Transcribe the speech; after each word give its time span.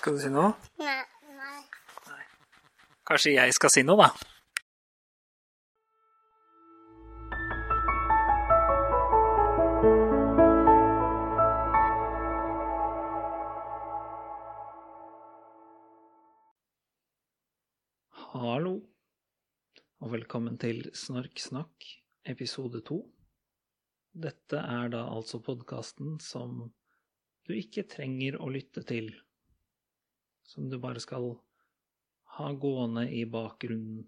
Skal 0.00 0.14
du 0.16 0.20
si 0.22 0.30
noe? 0.32 0.54
Nei. 0.80 1.00
nei. 1.36 2.20
Kanskje 3.04 3.34
jeg 3.34 3.52
skal 3.52 3.68
si 3.74 3.82
noe, 3.84 4.00
da? 4.00 4.06
Hallo, 18.32 18.74
og 20.00 20.16
velkommen 20.16 20.56
til 20.64 20.86
Snorksnakk, 20.96 21.92
episode 22.24 22.80
to. 22.88 23.02
Dette 24.16 24.64
er 24.64 24.94
da 24.96 25.10
altså 25.12 25.44
podkasten 25.44 26.16
som 26.24 26.70
du 27.44 27.58
ikke 27.60 27.84
trenger 27.98 28.40
å 28.40 28.48
lytte 28.48 28.88
til, 28.88 29.12
som 30.46 30.68
du 30.70 30.78
bare 30.82 31.00
skal 31.02 31.32
ha 32.36 32.52
gående 32.52 33.06
i 33.12 33.24
bakgrunnen. 33.28 34.06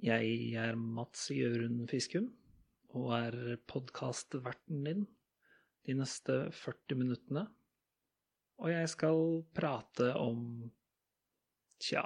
Jeg 0.00 0.52
er 0.56 0.78
Mats 0.80 1.28
Jørund 1.34 1.84
Fiskum 1.90 2.30
og 2.96 3.12
er 3.14 3.56
podkastverten 3.70 4.84
din 4.86 5.04
de 5.86 5.96
neste 5.96 6.42
40 6.54 6.98
minuttene. 6.98 7.46
Og 8.60 8.72
jeg 8.72 8.88
skal 8.92 9.20
prate 9.56 10.10
om 10.20 10.42
tja, 11.80 12.04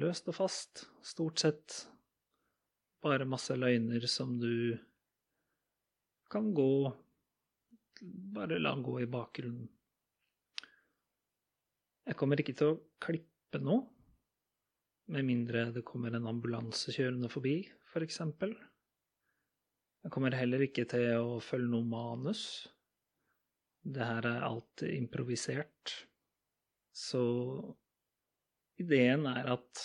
løst 0.00 0.30
og 0.32 0.38
fast, 0.38 0.86
stort 1.04 1.42
sett 1.42 1.80
bare 3.04 3.28
masse 3.28 3.54
løgner 3.56 4.06
som 4.08 4.38
du 4.40 4.76
kan 6.32 6.48
gå 6.56 6.70
bare 8.36 8.58
la 8.58 8.74
gå 8.74 9.00
i 9.00 9.06
bakgrunnen. 9.06 9.68
Jeg 12.06 12.18
kommer 12.20 12.38
ikke 12.38 12.54
til 12.54 12.72
å 12.72 12.80
klippe 13.02 13.58
noe, 13.62 13.82
med 15.10 15.26
mindre 15.26 15.68
det 15.74 15.84
kommer 15.86 16.14
en 16.14 16.26
ambulanse 16.30 16.94
kjørende 16.94 17.30
forbi, 17.30 17.60
f.eks. 17.90 18.20
For 18.38 18.54
jeg 20.06 20.14
kommer 20.14 20.34
heller 20.38 20.62
ikke 20.62 20.84
til 20.90 21.06
å 21.18 21.38
følge 21.42 21.72
noe 21.72 21.86
manus. 21.86 22.42
Det 23.82 24.06
her 24.06 24.26
er 24.26 24.46
alt 24.46 24.82
improvisert. 24.86 25.94
Så 26.94 27.22
ideen 28.82 29.26
er 29.30 29.50
at 29.56 29.82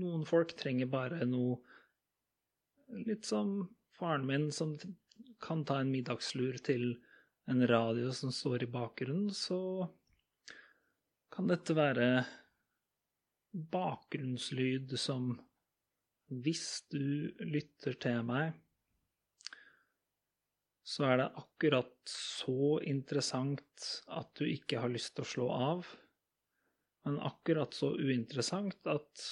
noen 0.00 0.24
folk 0.28 0.54
trenger 0.56 0.88
bare 0.88 1.24
noe 1.28 1.58
litt 3.04 3.28
som 3.28 3.60
faren 3.98 4.24
min, 4.28 4.48
som 4.52 4.76
kan 5.44 5.64
ta 5.68 5.82
en 5.82 5.92
middagslur 5.92 6.56
til 6.64 6.94
en 7.48 7.64
radio 7.68 8.12
som 8.16 8.32
står 8.32 8.64
i 8.64 8.72
bakgrunnen, 8.72 9.30
så 9.34 9.88
kan 11.38 11.46
dette 11.46 11.74
være 11.78 12.06
bakgrunnslyd 13.70 14.90
som 14.98 15.28
hvis 16.42 16.64
du 16.90 17.30
lytter 17.46 17.94
til 18.02 18.24
meg, 18.26 18.56
så 20.82 21.06
er 21.12 21.20
det 21.22 21.28
akkurat 21.38 21.94
så 22.10 22.80
interessant 22.90 23.86
at 24.18 24.34
du 24.34 24.48
ikke 24.48 24.82
har 24.82 24.90
lyst 24.90 25.14
til 25.14 25.28
å 25.28 25.30
slå 25.36 25.48
av, 25.54 25.94
men 27.06 27.22
akkurat 27.30 27.70
så 27.84 27.94
uinteressant 27.94 28.90
at 28.90 29.30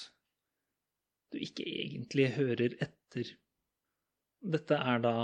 du 1.35 1.43
ikke 1.43 1.67
egentlig 1.67 2.31
hører 2.39 2.79
etter. 2.87 3.35
Dette 4.39 4.79
er 4.79 5.03
da 5.03 5.15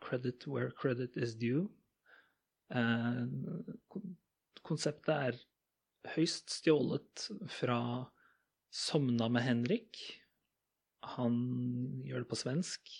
credit 0.00 0.48
where 0.48 0.72
credit 0.72 1.20
is 1.20 1.36
due. 1.36 1.68
Eh, 2.72 3.26
konseptet 4.64 5.18
er 5.18 5.44
høyst 6.14 6.52
stjålet 6.52 7.28
fra 7.56 7.80
Somna 8.74 9.28
med 9.32 9.44
Henrik. 9.46 10.00
Han 11.16 11.36
gjør 12.04 12.24
det 12.24 12.30
på 12.30 12.38
svensk 12.38 12.94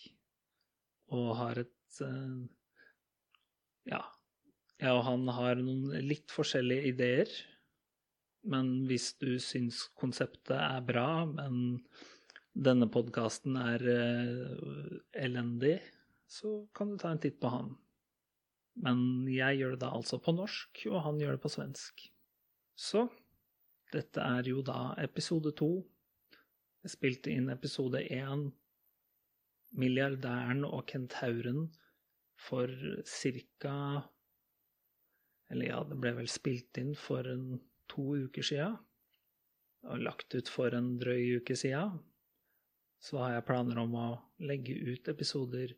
og 1.15 1.33
har 1.41 1.65
et 1.65 2.05
eh, 2.05 2.45
Ja. 3.91 4.03
Jeg 4.81 4.91
og 4.91 5.05
han 5.06 5.29
har 5.31 5.61
noen 5.62 5.93
litt 6.03 6.33
forskjellige 6.34 6.89
ideer. 6.91 7.31
Men 8.45 8.84
hvis 8.89 9.12
du 9.23 9.39
syns 9.41 9.84
konseptet 9.97 10.56
er 10.56 10.83
bra, 10.84 11.25
men 11.29 11.79
denne 12.53 12.89
podkasten 12.93 13.56
er 13.56 13.84
uh, 13.87 14.99
elendig, 15.17 15.79
så 16.29 16.67
kan 16.77 16.93
du 16.93 16.99
ta 17.00 17.15
en 17.15 17.23
titt 17.23 17.39
på 17.41 17.53
han. 17.55 17.71
Men 18.84 18.99
jeg 19.31 19.61
gjør 19.61 19.77
det 19.77 19.83
da 19.87 19.95
altså 19.97 20.19
på 20.21 20.34
norsk, 20.37 20.84
og 20.91 21.00
han 21.06 21.23
gjør 21.23 21.39
det 21.39 21.45
på 21.47 21.53
svensk. 21.55 22.05
Så 22.75 23.07
dette 23.95 24.23
er 24.23 24.49
jo 24.51 24.62
da 24.67 24.95
episode 25.03 25.55
to. 25.59 25.71
Jeg 26.85 26.95
spilte 26.97 27.33
inn 27.33 27.53
episode 27.53 28.03
én, 28.12 28.49
Milliardæren 29.75 30.62
og 30.67 30.85
kentauren, 30.87 31.69
for 32.39 32.71
cirka 33.07 34.03
Eller 35.51 35.67
ja, 35.69 35.81
det 35.87 35.97
ble 36.01 36.12
vel 36.17 36.29
spilt 36.31 36.79
inn 36.81 36.95
for 36.99 37.27
en, 37.31 37.61
to 37.91 38.17
uker 38.27 38.43
sia. 38.43 38.69
Og 39.85 40.01
lagt 40.03 40.35
ut 40.35 40.49
for 40.49 40.75
en 40.75 40.95
drøy 40.99 41.39
uke 41.39 41.56
sia. 41.56 41.85
Så 42.99 43.21
har 43.21 43.35
jeg 43.35 43.47
planer 43.51 43.79
om 43.83 43.95
å 44.01 44.06
legge 44.41 44.75
ut 44.75 45.11
episoder 45.12 45.75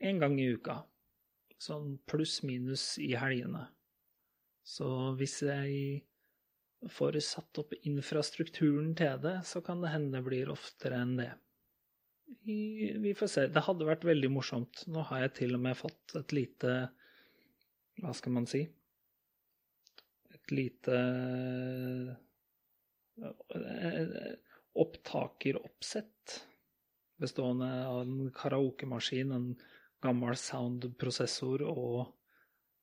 en 0.00 0.18
gang 0.18 0.38
i 0.40 0.48
uka. 0.56 0.80
Sånn 1.60 1.98
pluss-minus 2.08 2.94
i 3.04 3.12
helgene. 3.20 3.68
Så 4.64 4.88
hvis 5.20 5.40
jeg 5.44 6.04
får 6.92 7.18
satt 7.24 7.60
opp 7.60 7.74
infrastrukturen 7.84 8.94
til 8.96 9.20
det, 9.22 9.38
så 9.48 9.60
kan 9.64 9.82
det 9.84 9.92
hende 9.92 10.18
det 10.18 10.24
blir 10.26 10.52
oftere 10.52 11.00
enn 11.04 11.16
det. 11.20 11.30
Vi, 12.44 13.12
får 13.16 13.30
se. 13.30 13.46
Det 13.52 13.62
hadde 13.66 13.88
vært 13.88 14.06
veldig 14.08 14.30
morsomt. 14.32 14.86
Nå 14.90 15.04
har 15.10 15.26
jeg 15.26 15.34
til 15.40 15.56
og 15.56 15.62
med 15.64 15.76
fått 15.78 16.16
et 16.18 16.32
lite 16.34 16.72
Hva 18.00 18.14
skal 18.16 18.34
man 18.34 18.48
si? 18.50 18.64
Et 20.34 20.56
lite 20.56 20.96
opptakeroppsett 24.74 26.40
bestående 27.22 27.68
av 27.86 28.00
en 28.02 28.30
karaokemaskin, 28.34 29.32
en 29.32 29.52
gammel 30.02 30.36
soundprosessor 30.36 31.62
og 31.68 32.10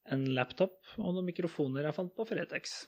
en 0.10 0.26
laptop 0.34 0.80
og 0.98 1.14
noen 1.14 1.28
mikrofoner 1.30 1.86
jeg 1.86 1.98
fant 1.98 2.14
på 2.16 2.26
Fretex. 2.30 2.86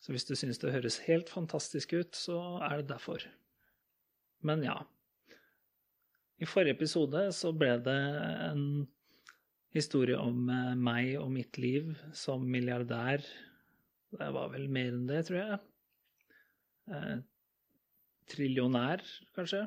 Så 0.00 0.14
hvis 0.14 0.26
du 0.28 0.34
syns 0.38 0.60
det 0.60 0.72
høres 0.72 1.00
helt 1.06 1.28
fantastisk 1.32 1.92
ut, 1.96 2.16
så 2.16 2.38
er 2.64 2.80
det 2.80 2.90
derfor. 2.92 3.24
Men 4.44 4.64
ja. 4.64 4.78
I 6.40 6.48
forrige 6.48 6.78
episode 6.78 7.26
så 7.36 7.52
ble 7.52 7.74
det 7.84 7.98
en 8.46 8.64
historie 9.76 10.16
om 10.18 10.48
eh, 10.50 10.72
meg 10.78 11.12
og 11.20 11.28
mitt 11.34 11.58
liv 11.60 11.92
som 12.16 12.46
milliardær. 12.48 13.24
Det 14.10 14.30
var 14.34 14.48
vel 14.54 14.66
mer 14.72 14.94
enn 14.94 15.04
det, 15.10 15.20
tror 15.28 15.40
jeg. 15.42 15.60
Eh, 16.90 17.18
trillionær, 18.32 19.04
kanskje. 19.36 19.66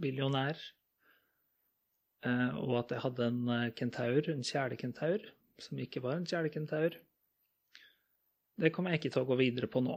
Billionær. 0.00 0.62
Eh, 2.24 2.54
og 2.62 2.78
at 2.84 2.94
jeg 2.94 3.04
hadde 3.08 3.32
en 3.32 3.72
kentaur, 3.76 4.30
en 4.30 4.46
kjælekentaur, 4.46 5.26
som 5.62 5.78
ikke 5.78 6.02
var 6.04 6.18
en 6.18 6.26
kjælekentaur. 6.28 6.96
Det 8.54 8.70
kommer 8.74 8.94
jeg 8.94 9.02
ikke 9.02 9.14
til 9.14 9.24
å 9.24 9.28
gå 9.30 9.38
videre 9.40 9.70
på 9.70 9.82
nå. 9.82 9.96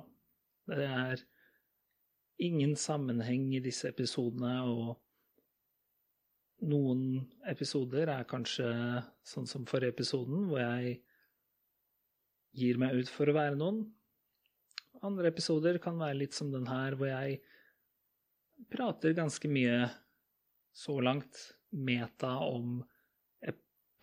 Det 0.68 0.85
er 0.85 1.22
ingen 2.44 2.75
sammenheng 2.78 3.50
i 3.56 3.62
disse 3.63 3.90
episodene, 3.90 4.56
og 4.66 4.97
noen 6.68 7.22
episoder 7.50 8.09
er 8.13 8.29
kanskje 8.29 8.69
sånn 9.25 9.50
som 9.50 9.68
forrige 9.69 9.95
episoden, 9.95 10.47
hvor 10.50 10.62
jeg 10.62 10.97
gir 12.57 12.81
meg 12.81 12.98
ut 12.98 13.12
for 13.13 13.30
å 13.30 13.38
være 13.38 13.57
noen. 13.60 13.83
Andre 15.06 15.30
episoder 15.30 15.77
kan 15.81 16.00
være 16.01 16.24
litt 16.24 16.33
som 16.33 16.50
den 16.53 16.65
her, 16.69 16.98
hvor 16.98 17.12
jeg 17.12 17.39
prater 18.74 19.13
ganske 19.18 19.50
mye 19.51 19.86
så 20.74 20.98
langt 21.01 21.38
meta 21.69 22.39
om 22.42 22.80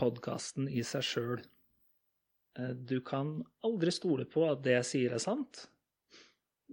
podkasten 0.00 0.68
i 0.68 0.82
seg 0.86 1.06
sjøl. 1.06 1.44
Eh, 2.58 2.74
du 2.74 3.00
kan 3.06 3.38
aldri 3.66 3.92
stole 3.94 4.26
på 4.30 4.46
at 4.48 4.64
det 4.66 4.78
jeg 4.78 4.90
sier 4.90 5.16
er 5.16 5.22
sant, 5.22 5.66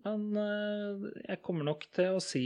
men 0.06 0.30
eh, 0.40 1.10
jeg 1.28 1.42
kommer 1.46 1.68
nok 1.68 1.88
til 1.94 2.18
å 2.18 2.24
si 2.24 2.46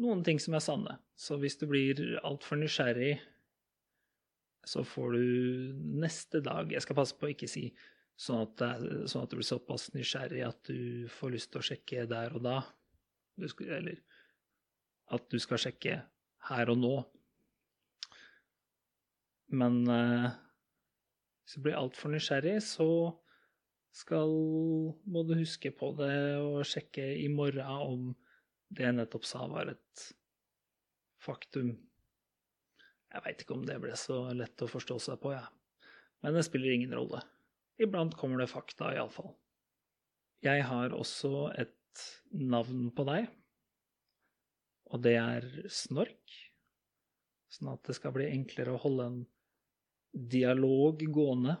noen 0.00 0.24
ting 0.26 0.40
som 0.42 0.56
er 0.56 0.64
sanne. 0.64 0.98
Så 1.14 1.38
hvis 1.40 1.58
du 1.60 1.68
blir 1.70 2.00
altfor 2.26 2.58
nysgjerrig, 2.58 3.16
så 4.64 4.80
får 4.88 5.12
du 5.12 5.24
neste 6.00 6.40
dag 6.40 6.70
Jeg 6.72 6.80
skal 6.80 6.96
passe 6.96 7.16
på 7.18 7.26
å 7.28 7.32
ikke 7.34 7.48
si 7.52 7.66
sånn 8.16 8.46
at, 8.46 8.54
det, 8.56 9.08
sånn 9.10 9.26
at 9.26 9.32
du 9.32 9.36
blir 9.36 9.46
såpass 9.46 9.90
nysgjerrig 9.92 10.40
at 10.46 10.70
du 10.70 11.04
får 11.12 11.34
lyst 11.34 11.50
til 11.52 11.60
å 11.60 11.66
sjekke 11.68 12.06
der 12.08 12.32
og 12.36 12.44
da. 12.46 12.62
Skal, 13.50 13.72
eller 13.80 13.98
at 15.14 15.26
du 15.30 15.36
skal 15.42 15.60
sjekke 15.60 15.98
her 16.48 16.72
og 16.72 16.80
nå. 16.80 16.94
Men 19.52 19.82
eh, 19.90 20.30
Hvis 21.44 21.58
du 21.58 21.64
blir 21.66 21.76
altfor 21.76 22.12
nysgjerrig, 22.14 22.56
så 22.64 22.88
skal 23.94 24.32
må 25.06 25.22
du 25.28 25.36
huske 25.38 25.70
på 25.76 25.92
det 25.98 26.14
og 26.40 26.64
sjekke 26.66 27.04
i 27.20 27.28
morgen 27.30 27.68
om 27.68 28.06
det 28.74 28.88
jeg 28.88 28.96
nettopp 28.96 29.26
sa, 29.28 29.44
var 29.46 29.70
et 29.70 30.06
faktum. 31.22 31.76
Jeg 33.12 33.22
veit 33.26 33.44
ikke 33.44 33.54
om 33.54 33.66
det 33.68 33.76
ble 33.82 33.94
så 33.98 34.16
lett 34.34 34.64
å 34.64 34.70
forstå 34.70 34.98
seg 35.04 35.20
på, 35.22 35.34
jeg. 35.36 35.44
Ja. 35.44 35.92
Men 36.24 36.34
det 36.34 36.46
spiller 36.46 36.72
ingen 36.72 36.94
rolle. 36.96 37.20
Iblant 37.78 38.16
kommer 38.18 38.40
det 38.40 38.50
fakta, 38.50 38.94
iallfall. 38.96 39.34
Jeg 40.44 40.64
har 40.66 40.94
også 40.96 41.50
et 41.60 42.02
navn 42.34 42.88
på 42.96 43.04
deg, 43.06 43.28
og 44.90 45.04
det 45.04 45.14
er 45.20 45.46
Snork. 45.72 46.34
Sånn 47.52 47.70
at 47.70 47.84
det 47.86 47.94
skal 47.98 48.14
bli 48.16 48.26
enklere 48.32 48.74
å 48.74 48.80
holde 48.82 49.06
en 49.10 49.20
dialog 50.14 51.02
gående. 51.12 51.56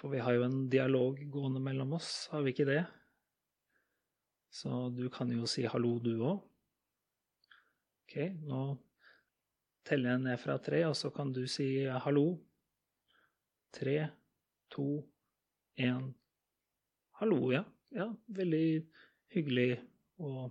For 0.00 0.12
vi 0.14 0.22
har 0.24 0.36
jo 0.36 0.46
en 0.46 0.62
dialog 0.72 1.18
gående 1.28 1.60
mellom 1.60 1.92
oss, 1.98 2.28
har 2.32 2.44
vi 2.44 2.54
ikke 2.54 2.68
det? 2.68 2.84
Så 4.50 4.88
du 4.96 5.04
kan 5.12 5.30
jo 5.30 5.46
si 5.46 5.66
hallo, 5.68 5.98
du 6.02 6.14
òg. 6.16 6.40
OK, 8.08 8.16
nå 8.48 8.62
teller 9.86 10.14
jeg 10.14 10.22
ned 10.24 10.40
fra 10.42 10.56
tre, 10.62 10.80
og 10.88 10.96
så 10.98 11.12
kan 11.14 11.30
du 11.36 11.44
si 11.46 11.84
hallo. 12.06 12.32
Tre, 13.76 13.98
to, 14.72 14.86
én. 15.78 16.08
Hallo, 17.20 17.52
ja. 17.54 17.62
Ja, 17.94 18.08
veldig 18.34 18.64
hyggelig 19.34 19.80
å 20.22 20.48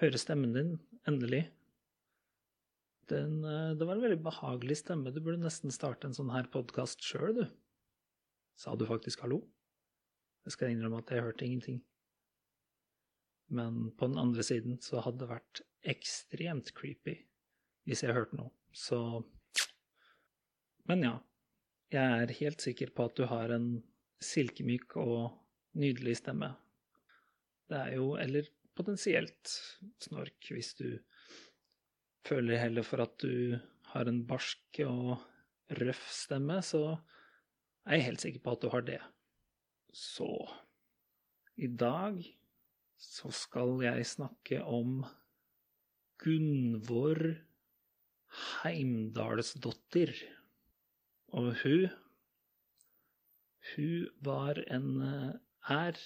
høre 0.00 0.18
stemmen 0.18 0.54
din, 0.54 0.74
endelig. 1.06 1.44
Den, 3.08 3.44
eh, 3.44 3.74
det 3.78 3.86
var 3.86 3.96
en 3.96 4.04
veldig 4.04 4.22
behagelig 4.24 4.82
stemme. 4.82 5.12
Du 5.14 5.20
burde 5.20 5.40
nesten 5.40 5.72
starte 5.72 6.08
en 6.08 6.16
sånn 6.16 6.32
her 6.34 6.48
podkast 6.52 7.04
sjøl, 7.04 7.34
du. 7.40 7.46
Sa 8.58 8.74
du 8.76 8.84
faktisk 8.88 9.22
hallo? 9.24 9.42
Jeg 10.44 10.56
skal 10.56 10.72
innrømme 10.72 11.00
at 11.00 11.12
jeg 11.12 11.24
hørte 11.24 11.46
ingenting. 11.46 11.80
Men 13.48 13.90
på 13.96 14.08
den 14.10 14.20
andre 14.20 14.44
siden 14.44 14.76
så 14.84 15.00
hadde 15.04 15.22
det 15.22 15.30
vært 15.30 15.62
ekstremt 15.88 16.74
creepy 16.76 17.14
hvis 17.88 18.04
jeg 18.04 18.16
hørte 18.16 18.36
noe. 18.36 18.52
Så 18.72 19.24
Men 20.88 21.04
ja. 21.04 21.16
Jeg 21.88 22.22
er 22.22 22.38
helt 22.42 22.60
sikker 22.60 22.90
på 22.92 23.06
at 23.08 23.14
du 23.16 23.24
har 23.24 23.48
en 23.54 23.78
silkemyk 24.20 24.92
og 25.00 25.38
nydelig 25.80 26.18
stemme. 26.20 26.50
Det 27.68 27.78
er 27.78 27.94
jo 27.96 28.10
Eller 28.20 28.48
potensielt 28.76 29.52
snork 30.04 30.50
hvis 30.52 30.74
du 30.76 30.98
føler 32.28 32.60
heller 32.60 32.84
for 32.86 33.02
at 33.04 33.16
du 33.22 33.58
har 33.92 34.08
en 34.08 34.22
barsk 34.28 34.80
og 34.84 35.18
røff 35.80 36.02
stemme, 36.12 36.60
så 36.62 36.98
er 37.86 37.98
jeg 37.98 38.08
helt 38.08 38.24
sikker 38.24 38.44
på 38.44 38.54
at 38.54 38.64
du 38.64 38.68
har 38.72 38.84
det. 38.84 39.00
Så 39.92 40.28
i 41.56 41.66
dag 41.66 42.20
så 42.98 43.30
skal 43.34 43.78
jeg 43.82 44.06
snakke 44.06 44.60
om 44.64 45.00
Gunvor 46.18 47.22
Heimdalsdottir. 48.62 50.12
Og 51.32 51.54
hun 51.62 51.88
Hun 53.68 54.08
var 54.24 54.58
en 54.72 55.02
er 55.68 55.98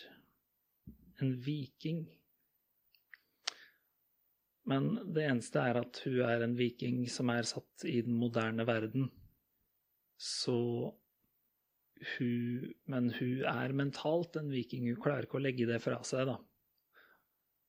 en 1.21 1.31
viking 1.47 2.09
men 4.69 4.93
det 5.15 5.25
eneste 5.27 5.59
er 5.59 5.81
at 5.81 5.99
hun 6.05 6.21
er 6.27 6.45
en 6.45 6.55
viking 6.59 7.03
som 7.11 7.33
er 7.35 7.47
satt 7.49 7.87
i 7.89 7.99
den 8.07 8.15
moderne 8.19 8.67
verden. 8.67 9.09
Så 10.19 10.59
hun 12.17 12.75
Men 12.87 13.11
hun 13.15 13.45
er 13.47 13.73
mentalt 13.73 14.37
en 14.37 14.51
viking. 14.51 14.89
Hun 14.89 15.03
klarer 15.03 15.27
ikke 15.27 15.39
å 15.39 15.43
legge 15.43 15.67
det 15.67 15.79
fra 15.83 16.01
seg, 16.07 16.27
da. 16.27 16.39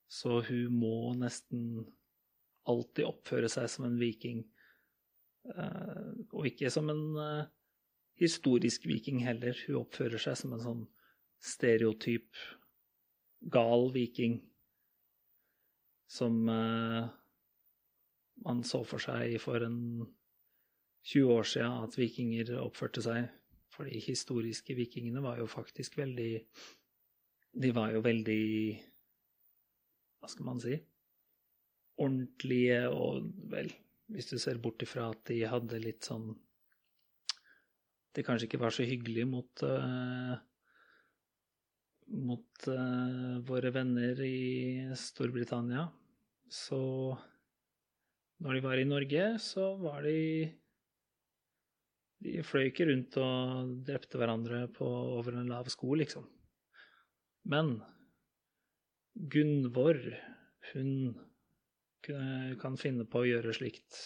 Så 0.09 0.41
hun 0.47 0.73
må 0.77 1.13
nesten 1.17 1.83
alltid 2.69 3.05
oppføre 3.05 3.49
seg 3.49 3.69
som 3.69 3.85
en 3.85 3.99
viking. 4.01 4.43
Eh, 5.53 6.09
og 6.31 6.49
ikke 6.49 6.71
som 6.73 6.89
en 6.89 7.03
eh, 7.21 7.51
historisk 8.21 8.87
viking 8.89 9.21
heller. 9.25 9.57
Hun 9.67 9.83
oppfører 9.83 10.21
seg 10.21 10.37
som 10.39 10.55
en 10.55 10.65
sånn 10.65 10.83
stereotyp 11.43 12.41
gal 13.53 13.89
viking 13.93 14.39
som 16.13 16.49
eh, 16.49 17.09
man 18.45 18.61
så 18.67 18.83
for 18.85 19.01
seg 19.01 19.39
for 19.41 19.65
en 19.65 19.79
20 21.09 21.33
år 21.33 21.47
siden 21.49 21.83
at 21.85 21.97
vikinger 21.97 22.53
oppførte 22.61 23.03
seg. 23.03 23.27
For 23.73 23.89
de 23.89 23.99
historiske 24.05 24.75
vikingene 24.77 25.23
var 25.23 25.39
jo 25.41 25.49
faktisk 25.49 25.97
veldig 25.97 26.31
De 27.63 27.69
var 27.73 27.89
jo 27.95 28.03
veldig 28.05 28.43
Hva 30.21 30.29
skal 30.29 30.45
man 30.45 30.61
si? 30.61 30.75
Ordentlige 31.97 32.83
og 32.93 33.31
vel 33.49 33.71
Hvis 34.13 34.29
du 34.29 34.37
ser 34.37 34.61
bort 34.61 34.85
ifra 34.85 35.07
at 35.09 35.23
de 35.31 35.39
hadde 35.49 35.81
litt 35.81 36.05
sånn 36.05 36.35
Det 38.13 38.25
kanskje 38.27 38.45
ikke 38.45 38.61
var 38.61 38.77
så 38.77 38.85
hyggelig 38.85 39.25
mot 39.25 39.65
uh, 39.65 40.37
mot 42.13 42.67
uh, 42.69 43.39
våre 43.47 43.71
venner 43.73 44.19
i 44.21 44.85
Storbritannia. 44.99 45.87
Så 46.53 46.79
når 48.43 48.57
de 48.57 48.61
var 48.65 48.77
i 48.77 48.85
Norge, 48.85 49.23
så 49.41 49.73
var 49.81 50.05
de 50.05 50.51
De 52.23 52.39
fløy 52.45 52.69
ikke 52.69 52.85
rundt 52.87 53.17
og 53.19 53.71
drepte 53.83 54.19
hverandre 54.19 54.61
på, 54.71 54.85
over 55.17 55.35
en 55.35 55.49
lav 55.51 55.67
sko, 55.67 55.89
liksom. 55.99 56.23
Men 57.51 57.73
Gunvor, 59.13 59.99
hun 60.71 60.93
kan 62.03 62.79
finne 62.79 63.03
på 63.03 63.23
å 63.23 63.27
gjøre 63.27 63.51
slikt. 63.57 63.99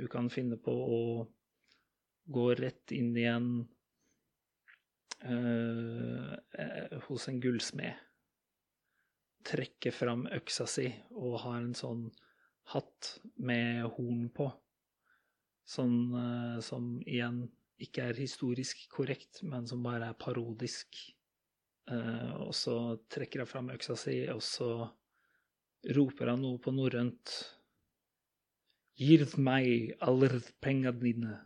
Hun 0.00 0.08
kan 0.10 0.30
finne 0.32 0.56
på 0.56 0.72
å 0.72 1.02
gå 2.32 2.46
rett 2.56 2.94
inn 2.96 3.12
i 3.20 3.26
en 3.28 3.50
uh, 5.28 6.32
hos 7.06 7.28
en 7.28 7.40
gullsmed. 7.44 8.00
Trekke 9.44 9.92
fram 9.92 10.24
øksa 10.32 10.66
si 10.70 10.86
og 11.12 11.40
har 11.42 11.58
en 11.60 11.74
sånn 11.76 12.06
hatt 12.72 13.18
med 13.36 13.84
horn 13.96 14.28
på. 14.32 14.48
Sånn 15.68 15.98
uh, 16.12 16.60
som 16.64 16.96
igjen 17.04 17.44
ikke 17.84 18.08
er 18.10 18.20
historisk 18.20 18.86
korrekt, 18.92 19.42
men 19.42 19.66
som 19.68 19.82
bare 19.84 20.12
er 20.12 20.20
parodisk. 20.20 21.00
Uh, 21.90 22.46
og 22.46 22.54
så 22.56 22.76
trekker 23.12 23.42
han 23.42 23.50
fram 23.50 23.72
øksa 23.74 23.96
si, 24.00 24.22
og 24.32 24.40
så 24.44 24.70
roper 25.96 26.32
han 26.32 26.44
noe 26.44 26.60
på 26.62 26.72
norrønt. 26.72 27.34
Gird 29.00 29.34
meg 29.42 29.96
alle 30.04 30.30
penga 30.64 30.94
dine. 30.96 31.36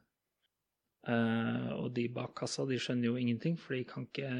Uh, 1.08 1.72
og 1.78 1.92
de 1.96 2.04
bak 2.12 2.34
kassa 2.36 2.66
de 2.68 2.78
skjønner 2.78 3.08
jo 3.08 3.18
ingenting, 3.18 3.56
for 3.58 3.74
de 3.74 3.86
kan 3.88 4.06
ikke 4.06 4.30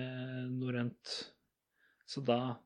norrønt. 0.53 1.15
Så 2.09 2.23
da 2.25 2.59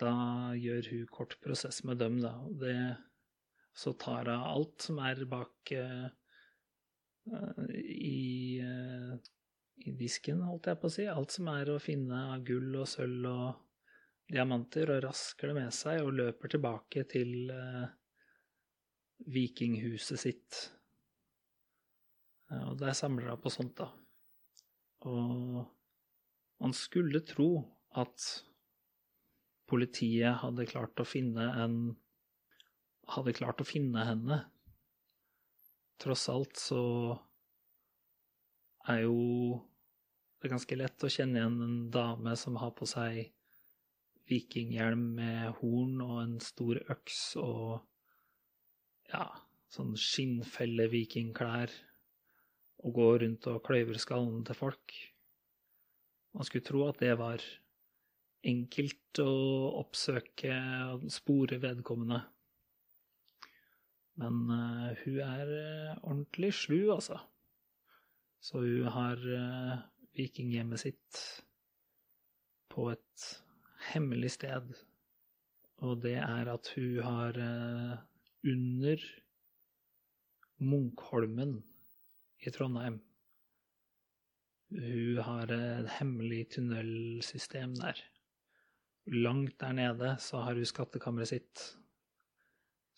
da 0.00 0.12
gjør 0.58 0.90
hun 0.92 1.08
kort 1.12 1.36
prosess 1.42 1.82
med 1.86 2.00
dem, 2.02 2.18
da. 2.22 2.34
Det, 2.60 2.76
så 3.76 3.94
tar 4.00 4.30
hun 4.30 4.46
alt 4.52 4.86
som 4.88 5.00
er 5.04 5.22
bak 5.30 5.72
uh, 5.76 6.08
i, 7.76 8.60
uh, 8.62 9.14
i, 9.84 9.94
disken, 9.98 10.42
holdt 10.46 10.70
jeg 10.70 10.80
på 10.82 10.90
å 10.90 10.96
si. 10.96 11.06
Alt 11.10 11.36
som 11.38 11.50
er 11.54 11.70
å 11.72 11.82
finne 11.82 12.22
av 12.34 12.46
gull 12.46 12.74
og 12.82 12.88
sølv 12.90 13.30
og 13.30 13.62
diamanter, 14.32 14.90
og 14.90 15.04
rasker 15.06 15.52
det 15.52 15.58
med 15.60 15.74
seg 15.74 16.02
og 16.02 16.16
løper 16.18 16.56
tilbake 16.56 17.06
til 17.12 17.52
vikinghuset 19.32 20.20
sitt 20.20 20.64
og 22.48 22.76
der 22.78 22.94
samler 22.94 23.32
hun 23.32 23.42
på 23.42 23.50
sånt, 23.50 23.80
da. 23.80 23.88
Og 25.06 25.64
man 26.62 26.74
skulle 26.76 27.24
tro 27.26 27.50
at 27.98 28.22
politiet 29.70 30.40
hadde 30.42 30.68
klart 30.70 31.00
å 31.02 31.08
finne 31.08 31.52
en 31.62 31.78
Hadde 33.06 33.36
klart 33.38 33.60
å 33.62 33.64
finne 33.64 34.02
henne. 34.02 34.36
Tross 36.02 36.24
alt 36.32 36.58
så 36.58 36.80
er 38.90 39.04
jo 39.04 39.60
det 40.42 40.50
ganske 40.50 40.78
lett 40.78 41.04
å 41.06 41.10
kjenne 41.10 41.38
igjen 41.38 41.60
en 41.62 41.76
dame 41.94 42.34
som 42.34 42.58
har 42.58 42.72
på 42.74 42.88
seg 42.90 43.28
vikinghjelm 44.26 45.04
med 45.20 45.60
horn 45.60 46.00
og 46.02 46.16
en 46.24 46.34
stor 46.42 46.80
øks 46.92 47.20
og 47.38 47.76
ja, 49.12 49.28
sånn 49.70 49.94
skinnfelle-vikingklær 49.94 51.74
og 52.86 52.98
går 52.98 53.20
rundt 53.22 53.46
og 53.50 53.62
kløyver 53.66 54.02
skallen 54.02 54.42
til 54.46 54.58
folk. 54.58 54.96
Man 56.34 56.46
skulle 56.46 56.66
tro 56.66 56.82
at 56.88 56.98
det 57.00 57.14
var 57.22 57.42
enkelt 58.46 59.20
å 59.22 59.32
oppsøke 59.82 60.54
og 60.92 61.06
spore 61.12 61.58
vedkommende. 61.62 62.20
Men 64.20 64.36
uh, 64.48 64.92
hun 65.02 65.18
er 65.20 65.50
uh, 65.50 65.98
ordentlig 66.00 66.54
slu, 66.56 66.78
altså. 66.94 67.18
Så 68.40 68.62
hun 68.62 68.88
har 68.94 69.20
uh, 69.20 69.76
vikinghjemmet 70.16 70.80
sitt 70.80 71.20
på 72.72 72.88
et 72.92 73.26
hemmelig 73.90 74.36
sted, 74.38 74.72
og 75.84 76.00
det 76.04 76.16
er 76.22 76.48
at 76.48 76.70
hun 76.76 77.00
har 77.04 77.36
under 78.46 79.02
Munkholmen 80.56 81.58
i 82.40 82.52
Trondheim 82.52 82.98
Hun 84.72 85.18
har 85.24 85.52
et 85.52 85.90
hemmelig 85.98 86.46
tunnelsystem 86.56 87.76
der. 87.76 88.00
Langt 89.14 89.60
der 89.62 89.72
nede 89.76 90.16
så 90.18 90.42
har 90.42 90.58
hun 90.58 90.66
skattkammeret 90.66 91.30
sitt, 91.30 91.64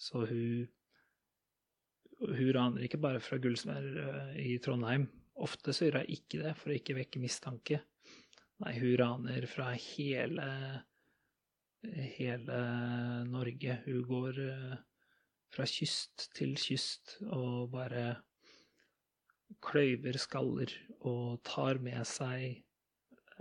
så 0.00 0.24
hun 0.24 0.68
hun 2.18 2.50
raner 2.54 2.82
ikke 2.82 2.98
bare 2.98 3.20
fra 3.22 3.38
gullsmeder 3.38 4.32
i 4.42 4.56
Trondheim. 4.62 5.06
Ofte 5.38 5.70
så 5.74 5.86
gjør 5.86 6.00
hun 6.00 6.14
ikke 6.16 6.40
det 6.42 6.54
for 6.58 6.72
å 6.72 6.78
ikke 6.78 6.96
vekke 6.98 7.22
mistanke. 7.22 7.78
Nei, 8.58 8.72
hun 8.80 8.96
raner 8.98 9.46
fra 9.46 9.68
hele, 9.78 10.48
hele 12.18 12.62
Norge. 13.30 13.76
Hun 13.84 14.00
går 14.08 14.40
fra 15.54 15.66
kyst 15.70 16.26
til 16.34 16.56
kyst 16.58 17.20
og 17.28 17.70
bare 17.72 18.16
kløyver 19.64 20.18
skaller 20.20 20.74
og 20.98 21.38
tar 21.46 21.78
med 21.82 22.02
seg 22.08 22.64